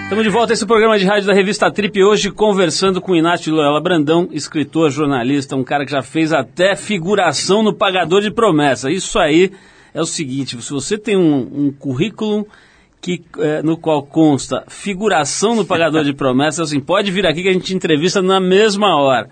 [0.01, 3.53] Estamos de volta a esse programa de rádio da revista Trip, hoje conversando com Inácio
[3.53, 8.89] Loyola Brandão, escritor, jornalista, um cara que já fez até figuração no Pagador de Promessa.
[8.89, 9.51] Isso aí
[9.93, 12.47] é o seguinte, se você tem um, um currículo
[13.03, 17.49] que, é, no qual consta figuração no Pagador de Promessas, assim, pode vir aqui que
[17.49, 19.29] a gente entrevista na mesma hora.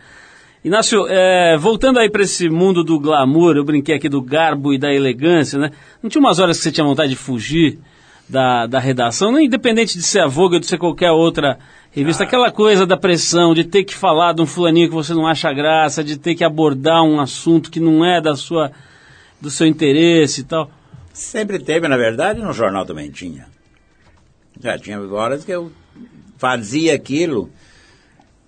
[0.64, 4.78] Inácio, é, voltando aí para esse mundo do glamour, eu brinquei aqui do garbo e
[4.78, 5.72] da elegância, né?
[6.04, 7.80] Não tinha umas horas que você tinha vontade de fugir
[8.28, 11.58] da, da redação, independente de ser a Vogue ou de ser qualquer outra
[11.92, 12.28] revista, ah.
[12.28, 15.52] aquela coisa da pressão, de ter que falar de um fulaninho que você não acha
[15.54, 18.70] graça, de ter que abordar um assunto que não é da sua,
[19.40, 20.70] do seu interesse e tal.
[21.14, 23.48] Sempre teve, na verdade, no jornal também tinha.
[24.62, 25.72] Já tinha horas que eu
[26.38, 27.50] fazia aquilo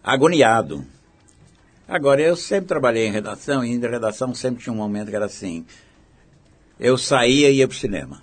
[0.04, 0.86] agoniado
[1.88, 5.26] Agora, eu sempre trabalhei em redação, e em redação sempre tinha um momento que era
[5.26, 5.66] assim.
[6.80, 8.22] Eu saía e ia para o cinema.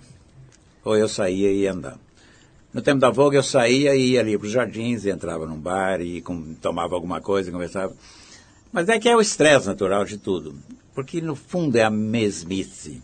[0.83, 1.97] Ou eu saía e ia andar.
[2.73, 6.01] No tempo da Vogue, eu saía e ia ali para os jardins, entrava num bar,
[6.01, 7.95] e com, tomava alguma coisa e conversava.
[8.71, 10.57] Mas é que é o estresse natural de tudo.
[10.95, 13.01] Porque, no fundo, é a mesmice.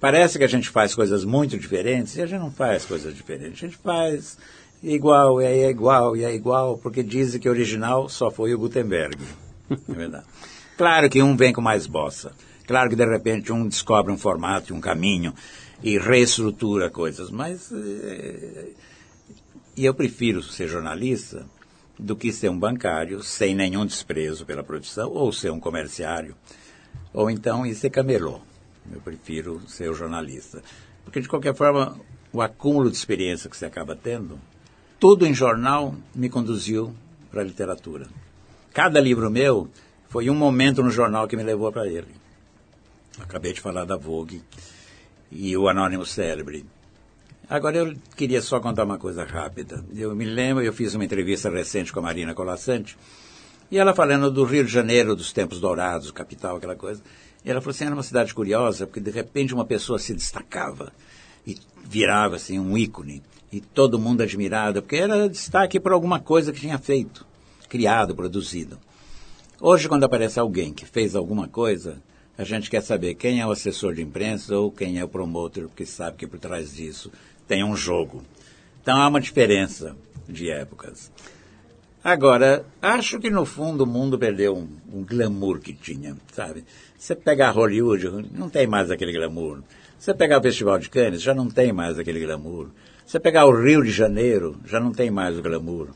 [0.00, 3.62] Parece que a gente faz coisas muito diferentes, e a gente não faz coisas diferentes.
[3.62, 4.36] A gente faz
[4.82, 9.16] igual, e é igual, e é igual, porque dizem que original só foi o Gutenberg.
[9.88, 10.26] É verdade.
[10.76, 12.32] Claro que um vem com mais bossa.
[12.66, 15.32] Claro que de repente um descobre um formato, um caminho
[15.82, 17.30] e reestrutura coisas.
[17.30, 18.66] Mas é,
[19.76, 21.46] e eu prefiro ser jornalista
[21.98, 26.34] do que ser um bancário sem nenhum desprezo pela profissão ou ser um comerciário
[27.12, 28.40] ou então ir ser camelô.
[28.92, 30.62] Eu prefiro ser o jornalista.
[31.04, 31.98] Porque, de qualquer forma,
[32.32, 34.38] o acúmulo de experiência que você acaba tendo,
[34.98, 36.94] tudo em jornal me conduziu
[37.30, 38.06] para a literatura.
[38.72, 39.68] Cada livro meu
[40.08, 42.14] foi um momento no jornal que me levou para ele.
[43.20, 44.42] Acabei de falar da Vogue
[45.30, 46.64] e o Anônimo Célebre.
[47.48, 49.84] Agora eu queria só contar uma coisa rápida.
[49.94, 52.96] Eu me lembro, eu fiz uma entrevista recente com a Marina Colassante,
[53.70, 57.02] e ela falando do Rio de Janeiro, dos tempos dourados, capital, aquela coisa.
[57.44, 60.92] E ela falou assim, era uma cidade curiosa, porque de repente uma pessoa se destacava
[61.46, 63.22] e virava assim um ícone,
[63.52, 67.26] e todo mundo admirado, porque era destaque por alguma coisa que tinha feito
[67.68, 68.78] criado, produzido.
[69.60, 72.02] Hoje, quando aparece alguém que fez alguma coisa,
[72.36, 75.68] a gente quer saber quem é o assessor de imprensa ou quem é o promotor,
[75.68, 77.12] porque sabe que por trás disso
[77.46, 78.22] tem um jogo.
[78.82, 79.96] Então há uma diferença
[80.28, 81.10] de épocas.
[82.02, 86.64] Agora, acho que no fundo o mundo perdeu um, um glamour que tinha, sabe?
[87.04, 89.62] Você pegar Hollywood, não tem mais aquele glamour.
[89.98, 92.70] Você pegar o Festival de Cannes, já não tem mais aquele glamour.
[93.04, 95.88] Você pegar o Rio de Janeiro, já não tem mais o glamour.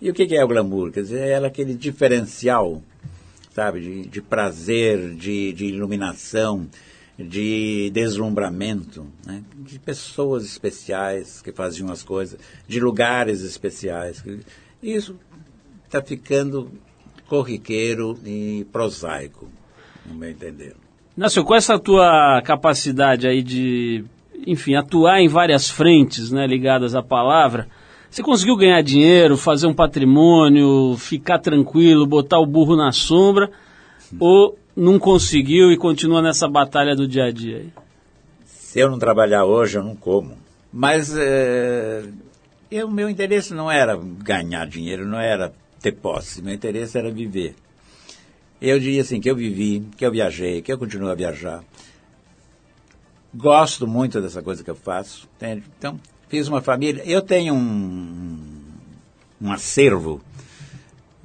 [0.00, 0.90] E o que é o glamour?
[0.90, 2.82] Quer dizer, é aquele diferencial,
[3.54, 6.68] sabe, de, de prazer, de, de, iluminação,
[7.16, 9.44] de deslumbramento, né?
[9.54, 12.36] de pessoas especiais que faziam as coisas,
[12.66, 14.24] de lugares especiais.
[14.82, 15.16] Isso
[15.84, 16.68] está ficando
[17.28, 19.48] corriqueiro e prosaico,
[20.06, 20.74] no meu entender.
[21.16, 24.04] Nácio, com essa tua capacidade aí de,
[24.46, 27.68] enfim, atuar em várias frentes né, ligadas à palavra,
[28.10, 33.50] você conseguiu ganhar dinheiro, fazer um patrimônio, ficar tranquilo, botar o burro na sombra,
[34.18, 37.66] ou não conseguiu e continua nessa batalha do dia a dia?
[38.44, 40.36] Se eu não trabalhar hoje, eu não como.
[40.72, 42.04] Mas é,
[42.84, 46.40] o meu interesse não era ganhar dinheiro, não era ter posse.
[46.40, 47.54] Meu interesse era viver.
[48.64, 51.64] Eu diria assim, que eu vivi, que eu viajei, que eu continuo a viajar.
[53.34, 55.28] Gosto muito dessa coisa que eu faço.
[55.34, 55.64] Entende?
[55.76, 55.98] Então,
[56.28, 57.02] fiz uma família.
[57.04, 58.38] Eu tenho um,
[59.40, 60.20] um acervo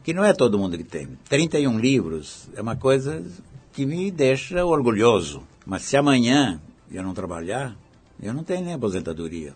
[0.03, 1.07] que não é todo mundo que tem.
[1.29, 3.23] 31 livros é uma coisa
[3.71, 5.43] que me deixa orgulhoso.
[5.63, 6.59] Mas se amanhã
[6.91, 7.77] eu não trabalhar,
[8.19, 9.53] eu não tenho nem aposentadoria.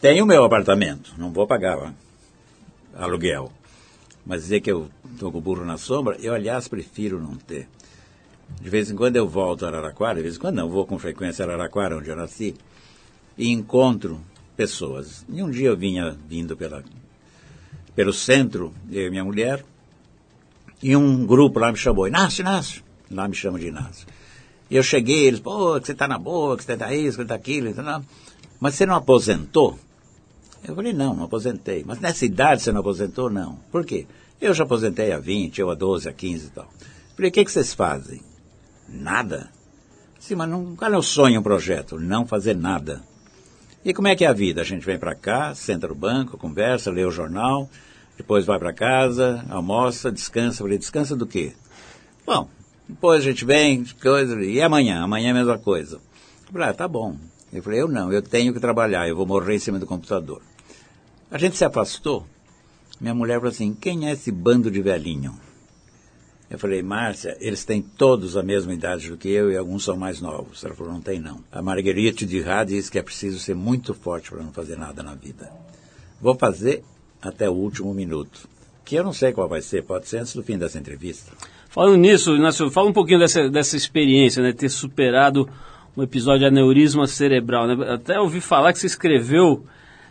[0.00, 1.92] Tenho o meu apartamento, não vou pagar
[2.94, 3.50] aluguel.
[4.28, 7.66] Mas dizer que eu estou com o burro na sombra, eu, aliás, prefiro não ter.
[8.60, 10.98] De vez em quando eu volto a Araraquara, de vez em quando não, vou com
[10.98, 12.54] frequência a Araraquara, onde eu nasci,
[13.38, 14.20] e encontro
[14.54, 15.24] pessoas.
[15.30, 16.84] E um dia eu vinha vindo pela,
[17.96, 19.64] pelo centro, eu e minha mulher,
[20.82, 22.82] e um grupo lá me chamou, Inácio, Inácio.
[23.10, 24.06] Lá me chamam de Inácio.
[24.70, 27.16] E eu cheguei, eles, pô, que você está na boa, que você está isso, que
[27.16, 27.72] você está aquilo,
[28.60, 29.78] mas você não aposentou?
[30.68, 31.82] Eu falei, não, não aposentei.
[31.86, 33.30] Mas nessa idade você não aposentou?
[33.30, 33.58] Não.
[33.72, 34.06] Por quê?
[34.40, 36.68] Eu já aposentei há 20, eu há 12, há 15 e tal.
[37.16, 38.20] Falei, o que, que vocês fazem?
[38.88, 39.50] Nada.
[40.18, 41.98] Sim, mas não, qual é o sonho, o projeto?
[41.98, 43.02] Não fazer nada.
[43.84, 44.60] E como é que é a vida?
[44.60, 47.68] A gente vem para cá, senta no banco, conversa, lê o jornal,
[48.16, 50.62] depois vai para casa, almoça, descansa.
[50.62, 51.54] Falei, descansa do quê?
[52.26, 52.48] Bom,
[52.88, 55.02] depois a gente vem, coisa, e amanhã?
[55.02, 56.00] Amanhã é a mesma coisa.
[56.52, 57.16] Falei, ah, tá bom.
[57.52, 60.42] Eu falei, eu não, eu tenho que trabalhar, eu vou morrer em cima do computador.
[61.30, 62.26] A gente se afastou.
[63.00, 65.34] Minha mulher falou assim: quem é esse bando de velhinho?
[66.50, 69.98] Eu falei, Márcia, eles têm todos a mesma idade do que eu e alguns são
[69.98, 70.64] mais novos.
[70.64, 71.44] Ela falou, não tem não.
[71.52, 75.02] A Marguerite de Rá diz que é preciso ser muito forte para não fazer nada
[75.02, 75.52] na vida.
[76.18, 76.82] Vou fazer
[77.20, 78.48] até o último minuto.
[78.82, 81.30] Que eu não sei qual vai ser, pode ser antes do fim dessa entrevista.
[81.68, 84.54] Falando nisso, Inácio, fala um pouquinho dessa, dessa experiência, né?
[84.54, 85.46] Ter superado
[85.94, 87.66] um episódio de aneurisma cerebral.
[87.66, 87.92] Né?
[87.92, 89.66] Até ouvi falar que você escreveu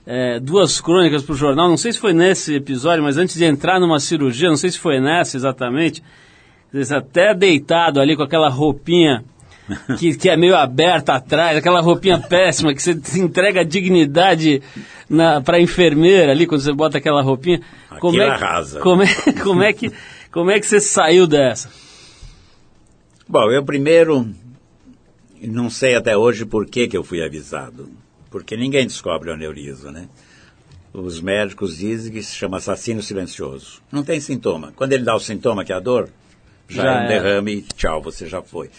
[0.10, 3.44] é, duas crônicas para o jornal, não sei se foi nesse episódio, mas antes de
[3.44, 6.02] entrar numa cirurgia, não sei se foi nessa exatamente,
[6.96, 9.26] até deitado ali com aquela roupinha
[10.00, 14.62] que, que é meio aberta atrás, aquela roupinha péssima que você entrega dignidade
[15.44, 17.60] para a enfermeira ali quando você bota aquela roupinha.
[18.00, 18.80] Como é, arrasa.
[18.80, 19.08] Como é,
[19.44, 19.92] como, é que,
[20.32, 21.70] como é que você saiu dessa?
[23.28, 24.26] Bom, eu primeiro
[25.42, 27.90] não sei até hoje por que, que eu fui avisado.
[28.40, 30.10] Porque ninguém descobre o aneurisma, né?
[30.94, 33.82] Os médicos dizem que se chama assassino silencioso.
[33.92, 34.74] Não tem sintoma.
[34.76, 36.10] Quando ele dá o sintoma, que é a dor,
[36.68, 38.70] já, já é um derrame e tchau, você já foi.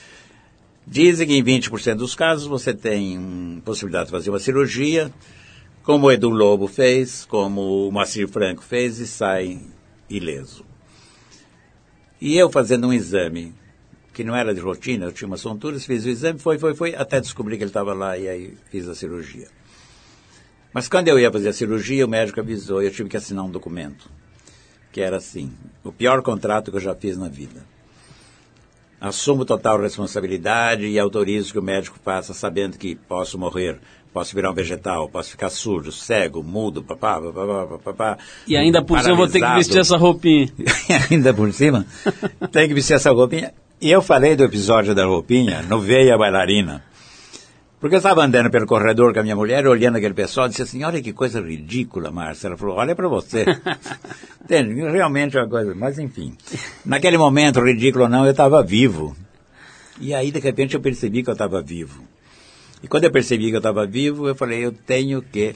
[0.87, 5.13] Dizem que em 20% dos casos você tem possibilidade de fazer uma cirurgia,
[5.83, 9.61] como o Edu Lobo fez, como o Macir Franco fez e sai
[10.09, 10.65] ileso.
[12.21, 13.55] E eu fazendo um exame,
[14.19, 16.93] que não era de rotina, eu tinha uma tontura, fiz o exame, foi, foi, foi,
[16.93, 19.47] até descobri que ele estava lá e aí fiz a cirurgia.
[20.75, 23.45] Mas quando eu ia fazer a cirurgia, o médico avisou e eu tive que assinar
[23.45, 24.11] um documento,
[24.91, 25.53] que era assim,
[25.85, 27.64] o pior contrato que eu já fiz na vida
[29.01, 33.79] assumo total responsabilidade e autorizo que o médico faça sabendo que posso morrer,
[34.12, 38.83] posso virar um vegetal, posso ficar surdo, cego, mudo, papá, papá, papá, papá E ainda
[38.83, 40.53] por cima vou ter que vestir essa roupinha.
[41.09, 41.87] ainda por cima,
[42.51, 43.55] tem que vestir essa roupinha.
[43.81, 46.83] E eu falei do episódio da roupinha no Veia Bailarina.
[47.79, 50.83] Porque eu estava andando pelo corredor com a minha mulher, olhando aquele pessoal, disse assim,
[50.83, 52.49] olha que coisa ridícula, Márcia.
[52.49, 53.45] Ela falou, olha para você.
[54.43, 54.74] Entende?
[54.91, 56.37] Realmente é uma coisa, mas enfim.
[56.85, 59.16] Naquele momento, ridículo ou não, eu estava vivo.
[60.01, 62.03] E aí, de repente, eu percebi que eu estava vivo.
[62.83, 65.55] E quando eu percebi que eu estava vivo, eu falei, eu tenho que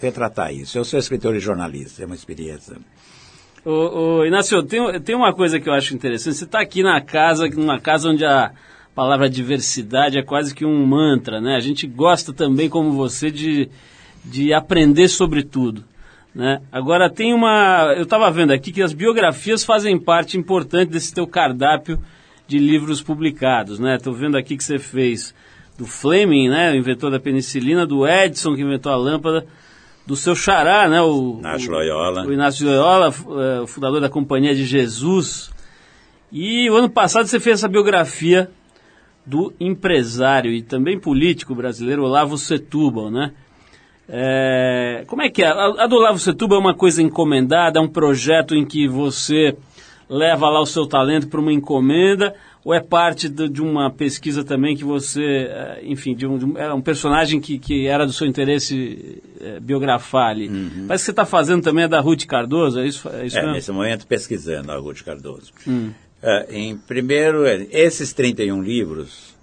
[0.00, 0.76] retratar isso.
[0.76, 2.76] Eu sou escritor e jornalista, é uma experiência.
[3.64, 6.36] Ô, ô, Inácio, tem, tem uma coisa que eu acho interessante.
[6.36, 8.52] Você está aqui na casa, numa casa onde a
[8.94, 11.56] palavra diversidade é quase que um mantra, né?
[11.56, 13.68] A gente gosta também, como você, de,
[14.24, 15.84] de aprender sobre tudo.
[16.34, 16.60] Né?
[16.70, 17.94] Agora tem uma.
[17.96, 21.98] Eu estava vendo aqui que as biografias fazem parte importante desse teu cardápio
[22.46, 23.80] de livros publicados.
[23.80, 24.18] Estou né?
[24.20, 25.34] vendo aqui que você fez
[25.76, 26.72] do Fleming, né?
[26.72, 29.46] o inventor da penicilina, do Edison, que inventou a lâmpada,
[30.08, 31.02] do seu xará, né?
[31.02, 32.24] o, Inácio Loyola.
[32.24, 35.50] O, o Inácio Loyola, é, o fundador da Companhia de Jesus.
[36.32, 38.50] E o ano passado você fez essa biografia
[39.26, 43.32] do empresário e também político brasileiro Olavo Setúbal, né?
[44.08, 45.48] É, como é que é?
[45.48, 49.58] A, a do Olavo Setúbal é uma coisa encomendada, é um projeto em que você
[50.08, 52.34] leva lá o seu talento para uma encomenda
[52.68, 56.58] ou é parte de, uma pesquisa também que você, é, enfim, de um, de um,
[56.58, 60.48] é um personagem que, que era do seu interesse é, biografar ali.
[60.48, 60.84] Uhum.
[60.86, 63.08] Mas que você está fazendo também é da Ruth Cardoso, é isso?
[63.08, 65.50] É, isso é nesse momento pesquisando a Ruth Cardoso.
[65.66, 65.92] Hum.
[66.22, 69.34] Uh, em primeiro, esses 31 livros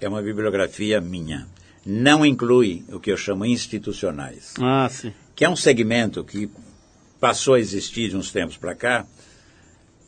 [0.00, 1.46] é uma bibliografia minha.
[1.84, 4.54] Não inclui o que eu chamo institucionais.
[4.58, 5.12] Ah, sim.
[5.36, 6.48] Que é um segmento que
[7.20, 9.04] passou a existir de uns tempos para cá,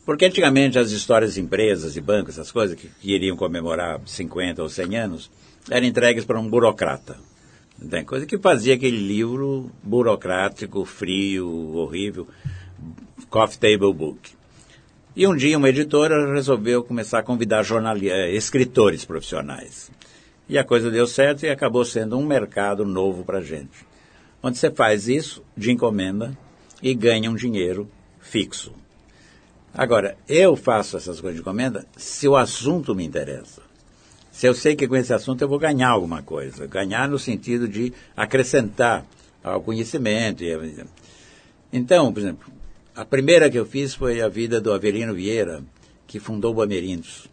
[0.05, 4.69] porque antigamente as histórias de empresas e bancos, essas coisas que queriam comemorar 50 ou
[4.69, 5.31] 100 anos,
[5.69, 7.17] eram entregues para um burocrata.
[7.89, 12.27] Tem coisa que fazia aquele livro burocrático, frio, horrível,
[13.29, 14.31] coffee table book.
[15.15, 17.63] E um dia uma editora resolveu começar a convidar
[18.03, 19.91] eh, escritores profissionais.
[20.49, 23.85] E a coisa deu certo e acabou sendo um mercado novo para a gente.
[24.41, 26.37] Onde você faz isso de encomenda
[26.81, 27.87] e ganha um dinheiro
[28.19, 28.73] fixo.
[29.75, 33.61] Agora, eu faço essas coisas de encomenda se o assunto me interessa.
[34.31, 36.67] Se eu sei que com esse assunto eu vou ganhar alguma coisa.
[36.67, 39.03] Ganhar no sentido de acrescentar
[39.43, 40.43] ao conhecimento.
[41.71, 42.51] Então, por exemplo,
[42.95, 45.63] a primeira que eu fiz foi a vida do Avelino Vieira,
[46.05, 47.27] que fundou o Bamerindos.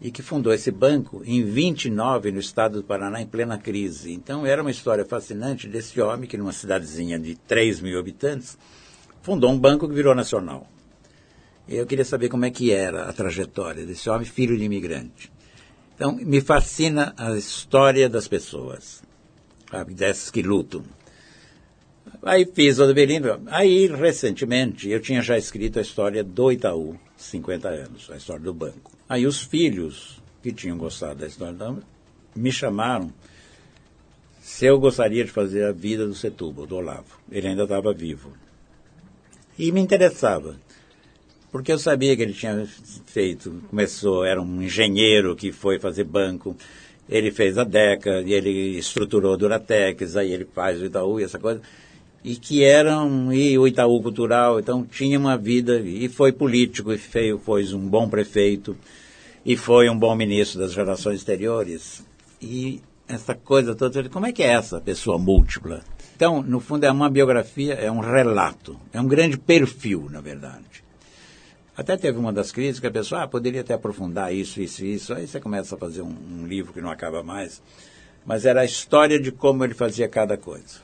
[0.00, 4.12] E que fundou esse banco em 29 no estado do Paraná, em plena crise.
[4.12, 8.56] Então era uma história fascinante desse homem que, numa cidadezinha de 3 mil habitantes,
[9.22, 10.68] fundou um banco que virou nacional.
[11.68, 15.32] Eu queria saber como é que era a trajetória desse homem, filho de imigrante.
[15.94, 19.02] Então, me fascina a história das pessoas,
[19.70, 20.84] sabe, dessas que lutam.
[22.22, 23.42] Aí fiz o Avelino.
[23.46, 28.52] Aí, recentemente, eu tinha já escrito a história do Itaú, 50 anos, a história do
[28.52, 28.92] banco.
[29.08, 31.82] Aí os filhos, que tinham gostado da história do
[32.34, 33.12] me chamaram
[34.40, 37.18] se eu gostaria de fazer a vida do Setúbal, do Olavo.
[37.30, 38.32] Ele ainda estava vivo.
[39.58, 40.56] E me interessava,
[41.54, 42.66] porque eu sabia que ele tinha
[43.06, 46.56] feito, começou, era um engenheiro que foi fazer banco,
[47.08, 51.62] ele fez a DECA, ele estruturou Duratex, aí ele faz o Itaú e essa coisa,
[52.24, 56.98] e que eram, e o Itaú Cultural, então tinha uma vida, e foi político, e
[56.98, 58.76] feio, foi um bom prefeito,
[59.46, 62.04] e foi um bom ministro das Relações Exteriores,
[62.42, 65.84] e essa coisa toda, como é que é essa pessoa múltipla?
[66.16, 70.83] Então, no fundo, é uma biografia, é um relato, é um grande perfil, na verdade.
[71.76, 75.12] Até teve uma das críticas a pessoa ah, poderia até aprofundar isso, isso, isso.
[75.12, 77.60] Aí você começa a fazer um, um, livro que não acaba mais.
[78.24, 80.80] Mas era a história de como ele fazia cada coisa.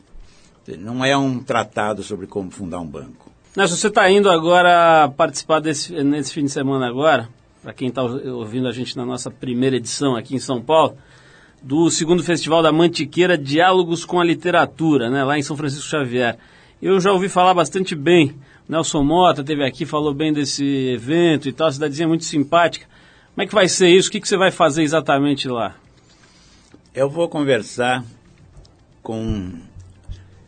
[0.79, 3.31] Não é um tratado sobre como fundar um banco.
[3.57, 7.29] Nelson, você está indo agora participar desse, nesse fim de semana agora,
[7.63, 10.97] para quem está ouvindo a gente na nossa primeira edição aqui em São Paulo,
[11.63, 16.39] do segundo festival da Mantiqueira Diálogos com a Literatura, né, lá em São Francisco Xavier.
[16.81, 18.35] Eu já ouvi falar bastante bem.
[18.71, 22.87] Nelson Mota teve aqui, falou bem desse evento e tal, a cidadezinha é muito simpática.
[23.35, 24.09] Como é que vai ser isso?
[24.09, 25.75] O que, que você vai fazer exatamente lá?
[26.95, 28.05] Eu vou conversar
[29.03, 29.59] com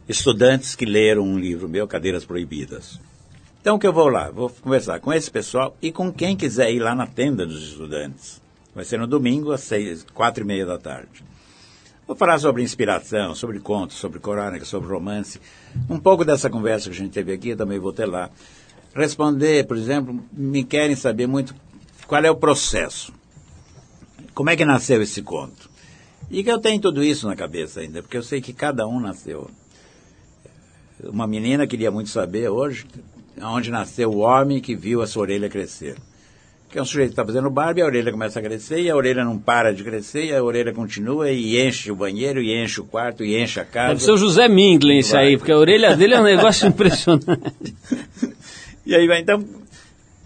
[0.08, 3.00] estudantes que leram um livro meu, Cadeiras Proibidas.
[3.60, 4.30] Então, que eu vou lá?
[4.30, 8.40] Vou conversar com esse pessoal e com quem quiser ir lá na tenda dos estudantes.
[8.72, 11.24] Vai ser no domingo, às seis, quatro e meia da tarde.
[12.12, 15.40] Vou falar sobre inspiração, sobre contos, sobre crônica, sobre romance.
[15.88, 18.28] Um pouco dessa conversa que a gente teve aqui, eu também vou ter lá.
[18.94, 21.54] Responder, por exemplo, me querem saber muito
[22.06, 23.14] qual é o processo.
[24.34, 25.70] Como é que nasceu esse conto?
[26.30, 29.00] E que eu tenho tudo isso na cabeça ainda, porque eu sei que cada um
[29.00, 29.50] nasceu.
[31.02, 32.86] Uma menina queria muito saber hoje
[33.40, 35.96] onde nasceu o homem que viu a sua orelha crescer
[36.72, 38.88] que é um sujeito que está fazendo barba e a orelha começa a crescer e
[38.88, 42.50] a orelha não para de crescer e a orelha continua e enche o banheiro e
[42.50, 44.00] enche o quarto e enche a casa.
[44.00, 47.74] Ser o José Mindlin isso aí, porque a orelha dele é um negócio impressionante.
[48.86, 49.44] e aí vai, então,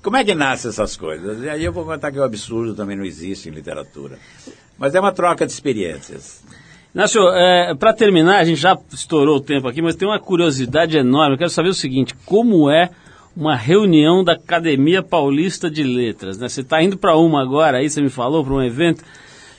[0.01, 1.42] como é que nascem essas coisas?
[1.42, 4.16] E aí eu vou contar que o absurdo também não existe em literatura.
[4.78, 6.44] Mas é uma troca de experiências.
[6.94, 10.97] Inácio, é, para terminar, a gente já estourou o tempo aqui, mas tem uma curiosidade
[10.97, 11.34] enorme.
[11.34, 12.90] Eu quero saber o seguinte: como é
[13.37, 16.39] uma reunião da Academia Paulista de Letras.
[16.39, 16.49] Né?
[16.49, 19.05] Você está indo para uma agora, aí você me falou, para um evento.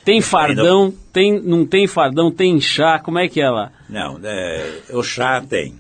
[0.04, 3.72] Tem fardão, tem, não tem fardão, tem chá, como é que é lá?
[3.88, 5.76] Não, é, o chá tem,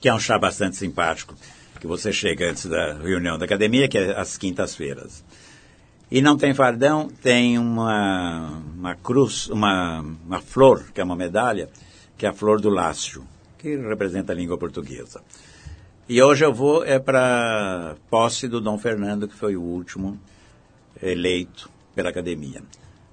[0.00, 1.34] que é um chá bastante simpático,
[1.80, 5.24] que você chega antes da reunião da academia, que é às quintas-feiras.
[6.10, 11.70] E não tem fardão, tem uma, uma cruz, uma, uma flor, que é uma medalha,
[12.18, 13.24] que é a flor do lácio,
[13.56, 15.22] que representa a língua portuguesa.
[16.12, 20.18] E hoje eu vou é para posse do Dom Fernando, que foi o último
[21.00, 22.64] eleito pela academia.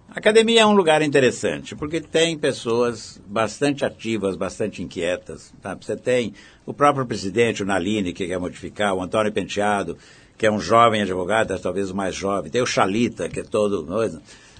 [0.09, 5.53] A academia é um lugar interessante, porque tem pessoas bastante ativas, bastante inquietas.
[5.61, 5.77] Tá?
[5.79, 6.33] Você tem
[6.65, 9.95] o próprio presidente, o Naline, que quer modificar, o Antônio Penteado,
[10.35, 12.49] que é um jovem advogado, talvez o mais jovem.
[12.49, 13.85] Tem o Chalita, que é todo.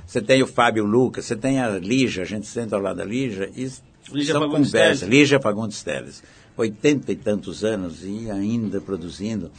[0.05, 3.03] Você tem o Fábio Lucas, você tem a Lígia, a gente senta ao lado da
[3.03, 3.67] Lígia e
[4.11, 5.09] Lígia são Fagundes conversas.
[5.09, 6.21] Lígia Fagundes Teles
[6.57, 9.51] oitenta e tantos anos e ainda produzindo.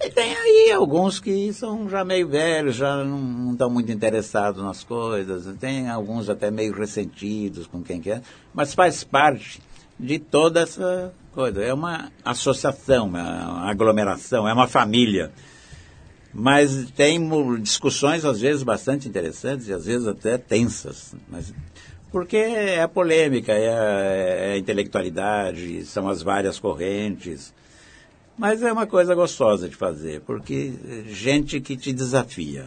[0.00, 4.84] E tem aí alguns que são já meio velhos, já não estão muito interessados nas
[4.84, 8.22] coisas, tem alguns até meio ressentidos com quem quer,
[8.54, 9.60] mas faz parte
[9.98, 11.62] de toda essa coisa.
[11.64, 15.32] É uma associação, é uma aglomeração, é uma família.
[16.32, 17.20] Mas tem
[17.60, 21.12] discussões às vezes bastante interessantes e às vezes até tensas.
[21.28, 21.52] Mas
[22.10, 27.54] porque é a polêmica, é a, é a, intelectualidade, são as várias correntes.
[28.36, 30.72] Mas é uma coisa gostosa de fazer, porque
[31.08, 32.66] gente que te desafia.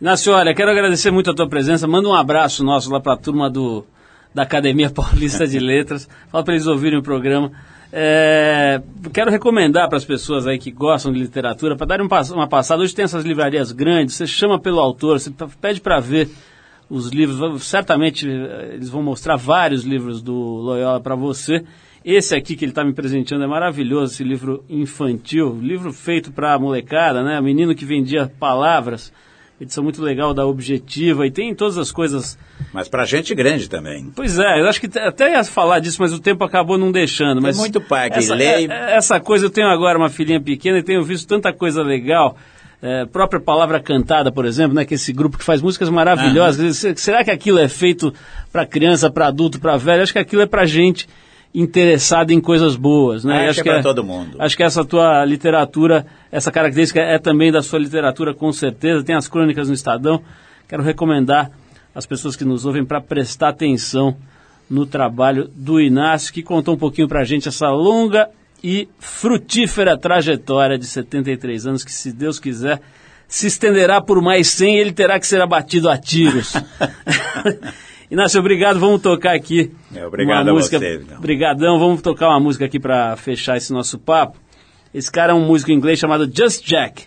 [0.00, 1.86] Inácio, olha, quero agradecer muito a tua presença.
[1.86, 3.86] Manda um abraço nosso lá para a turma do,
[4.34, 6.08] da Academia Paulista de Letras.
[6.28, 7.52] Fala para eles ouvirem o programa.
[7.92, 8.82] É,
[9.12, 12.82] quero recomendar para as pessoas aí que gostam de literatura, para darem uma passada.
[12.82, 16.28] Hoje tem essas livrarias grandes, você chama pelo autor, você pede para ver
[16.88, 21.64] os livros, certamente eles vão mostrar vários livros do Loyola para você.
[22.04, 26.52] Esse aqui que ele está me presenteando é maravilhoso, esse livro infantil, livro feito para
[26.52, 27.40] a molecada, né?
[27.40, 29.10] Menino que vendia palavras,
[29.58, 32.38] edição muito legal da Objetiva e tem todas as coisas.
[32.74, 34.12] Mas para gente grande também.
[34.14, 37.40] Pois é, eu acho que até ia falar disso, mas o tempo acabou não deixando.
[37.40, 38.66] Mas tem muito pai que essa, lê.
[38.66, 42.36] É, essa coisa, eu tenho agora uma filhinha pequena e tenho visto tanta coisa legal.
[42.86, 46.84] É, própria palavra cantada, por exemplo, né, que esse grupo que faz músicas maravilhosas.
[46.84, 46.92] Uhum.
[46.94, 48.12] Será que aquilo é feito
[48.52, 50.02] para criança, para adulto, para velho?
[50.02, 51.08] Acho que aquilo é para gente
[51.54, 53.36] interessada em coisas boas, né?
[53.36, 54.36] Acho, acho que é para todo mundo.
[54.38, 59.02] Acho que essa tua literatura, essa característica é também da sua literatura, com certeza.
[59.02, 60.20] Tem as crônicas no Estadão.
[60.68, 61.50] Quero recomendar
[61.94, 64.14] às pessoas que nos ouvem para prestar atenção
[64.68, 68.28] no trabalho do Inácio, que contou um pouquinho pra gente essa longa
[68.66, 72.80] e frutífera trajetória de 73 anos, que se Deus quiser
[73.28, 76.54] se estenderá por mais 100 e ele terá que ser abatido a tiros.
[78.10, 78.78] Inácio, obrigado.
[78.78, 79.70] Vamos tocar aqui.
[79.94, 80.78] É, obrigado uma música.
[80.78, 81.18] você, então.
[81.18, 81.78] Obrigadão.
[81.78, 84.38] Vamos tocar uma música aqui para fechar esse nosso papo.
[84.94, 87.04] Esse cara é um músico inglês chamado Just Jack.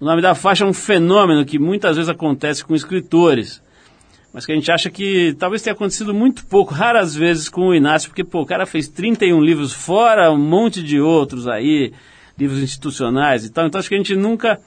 [0.00, 3.62] O nome da faixa é um fenômeno que muitas vezes acontece com escritores.
[4.38, 7.74] Mas que a gente acha que talvez tenha acontecido muito pouco, raras vezes com o
[7.74, 11.92] Inácio, porque pô, o cara fez 31 livros, fora um monte de outros aí,
[12.38, 13.66] livros institucionais e tal.
[13.66, 14.60] Então acho que a gente nunca.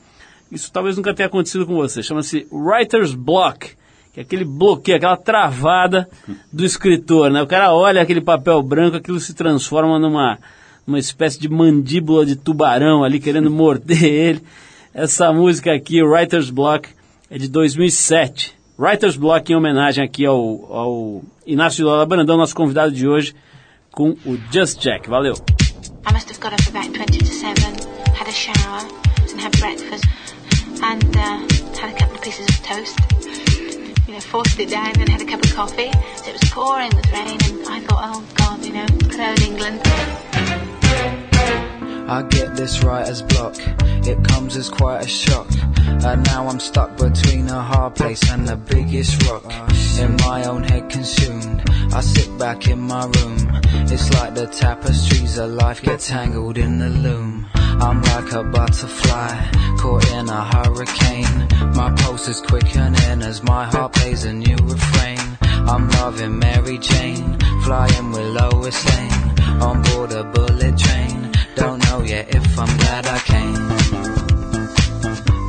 [0.51, 2.03] Isso talvez nunca tenha acontecido com você.
[2.03, 3.77] Chama-se Writer's Block
[4.11, 6.05] que é aquele bloqueio, aquela travada
[6.51, 7.41] do escritor, né?
[7.41, 10.37] O cara olha aquele papel branco, aquilo se transforma numa,
[10.85, 14.43] numa espécie de mandíbula de tubarão ali querendo morder ele.
[14.93, 16.89] Essa música aqui, Writer's Block,
[17.29, 18.59] é de 2007.
[18.81, 23.35] Writer's Block em homenagem aqui ao, ao Inácio Lola Brandão, nosso convidado de hoje,
[23.91, 25.07] com o Just Jack.
[25.07, 25.35] Valeu!
[26.07, 27.61] I must have got up about 20 to 7,
[28.15, 28.81] had a shower
[29.31, 30.03] and had breakfast
[30.81, 31.37] and uh,
[31.79, 32.97] had a couple of pieces of toast.
[34.07, 35.91] You know, forced it down and had a cup of coffee.
[36.15, 39.79] So it was pouring with rain and I thought, oh God, you know, clone England.
[42.11, 43.55] I get this writer's block.
[44.05, 45.47] It comes as quite a shock.
[45.79, 49.45] And now I'm stuck between a hard place and the biggest rock.
[49.97, 51.63] In my own head consumed.
[51.93, 53.37] I sit back in my room.
[53.93, 57.47] It's like the tapestries of life get tangled in the loom.
[57.55, 61.47] I'm like a butterfly caught in a hurricane.
[61.75, 65.37] My pulse is quickening as my heart plays a new refrain.
[65.41, 71.00] I'm loving Mary Jane, flying with Lois Lane on board a bullet train.
[71.55, 73.53] Don't know yet if I'm glad I came.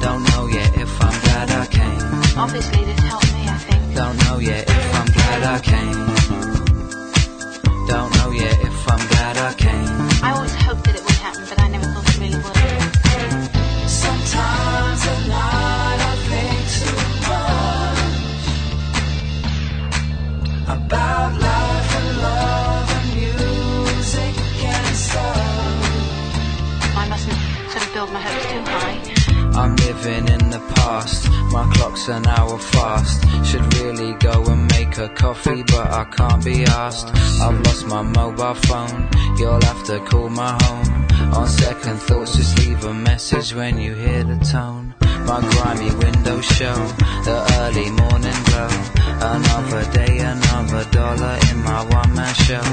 [0.00, 2.38] Don't know yet if I'm glad I came.
[2.38, 3.94] Obviously this helped me, I think.
[3.94, 6.06] Don't know yet if I'm glad I came.
[7.86, 10.24] Don't know yet if I'm glad I came.
[10.24, 10.91] I always hoped
[35.32, 37.08] coffee, but I can't be asked.
[37.40, 39.08] I've lost my mobile phone,
[39.38, 41.06] you'll have to call my home.
[41.32, 44.94] On second thoughts, just leave a message when you hear the tone.
[45.30, 46.78] My grimy windows show
[47.28, 48.72] the early morning glow.
[49.34, 52.68] Another day, another dollar in my one man show.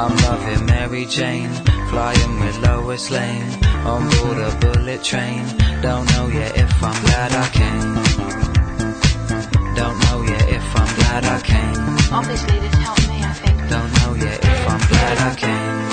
[0.00, 1.52] I'm loving Mary Jane,
[1.90, 3.52] flying with Lois Lane.
[3.92, 5.44] On board a bullet train,
[5.80, 8.32] don't know yet if I'm glad I came.
[9.74, 10.11] Don't know
[11.20, 12.14] glad I came.
[12.14, 13.58] Obviously this helped me, I think.
[13.68, 15.88] Don't know yet if I'm glad I came.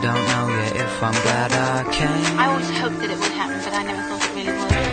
[0.00, 2.38] Don't know yet if I'm glad I came.
[2.38, 4.91] I always hoped that it would happen, but I never thought it really would.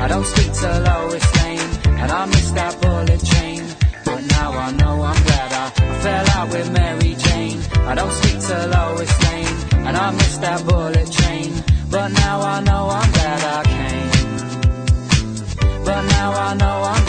[0.00, 1.70] I don't speak to Lois Lane,
[2.00, 3.62] and I missed that bullet train.
[4.04, 7.60] But now I know I'm glad I, I fell out with Mary Jane.
[7.90, 11.52] I don't speak to Lois Lane, and I missed that bullet train.
[11.90, 14.10] But now I know I'm glad I came.
[15.84, 17.07] But now I know I'm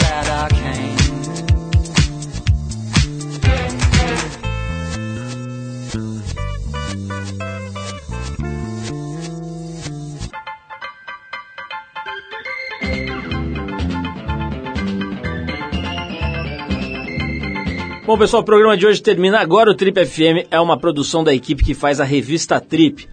[18.10, 19.70] Bom, pessoal, o programa de hoje termina agora.
[19.70, 23.08] O Trip FM é uma produção da equipe que faz a revista Trip.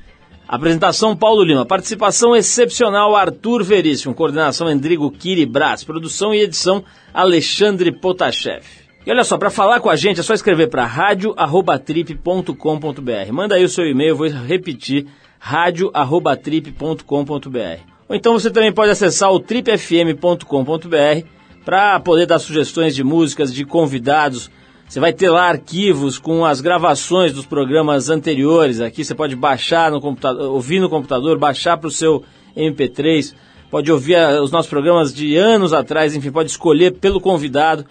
[0.47, 6.83] Apresentação Paulo Lima, participação excepcional Arthur Veríssimo, coordenação Endrigo Kiri Brás, produção e edição
[7.13, 8.65] Alexandre Potashev.
[9.05, 13.31] E olha só, para falar com a gente é só escrever para radio@trip.com.br.
[13.31, 15.05] Manda aí o seu e-mail, vou repetir,
[15.37, 17.81] radio@trip.com.br.
[18.09, 21.27] Ou então você também pode acessar o tripfm.com.br
[21.63, 24.49] para poder dar sugestões de músicas, de convidados,
[24.87, 28.79] Você vai ter lá arquivos com as gravações dos programas anteriores.
[28.79, 32.23] Aqui você pode baixar no computador, ouvir no computador, baixar para o seu
[32.55, 33.33] MP3.
[33.69, 37.85] Pode ouvir os nossos programas de anos atrás, enfim, pode escolher pelo convidado.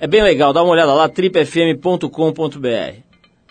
[0.00, 2.66] É bem legal, dá uma olhada lá, tripfm.com.br.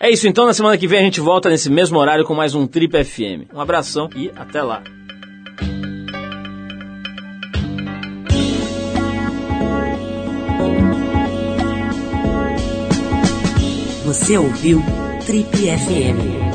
[0.00, 2.56] É isso então, na semana que vem a gente volta nesse mesmo horário com mais
[2.56, 3.54] um Trip FM.
[3.54, 4.82] Um abração e até lá.
[14.10, 14.82] Você ouviu
[15.24, 16.49] Trip FM.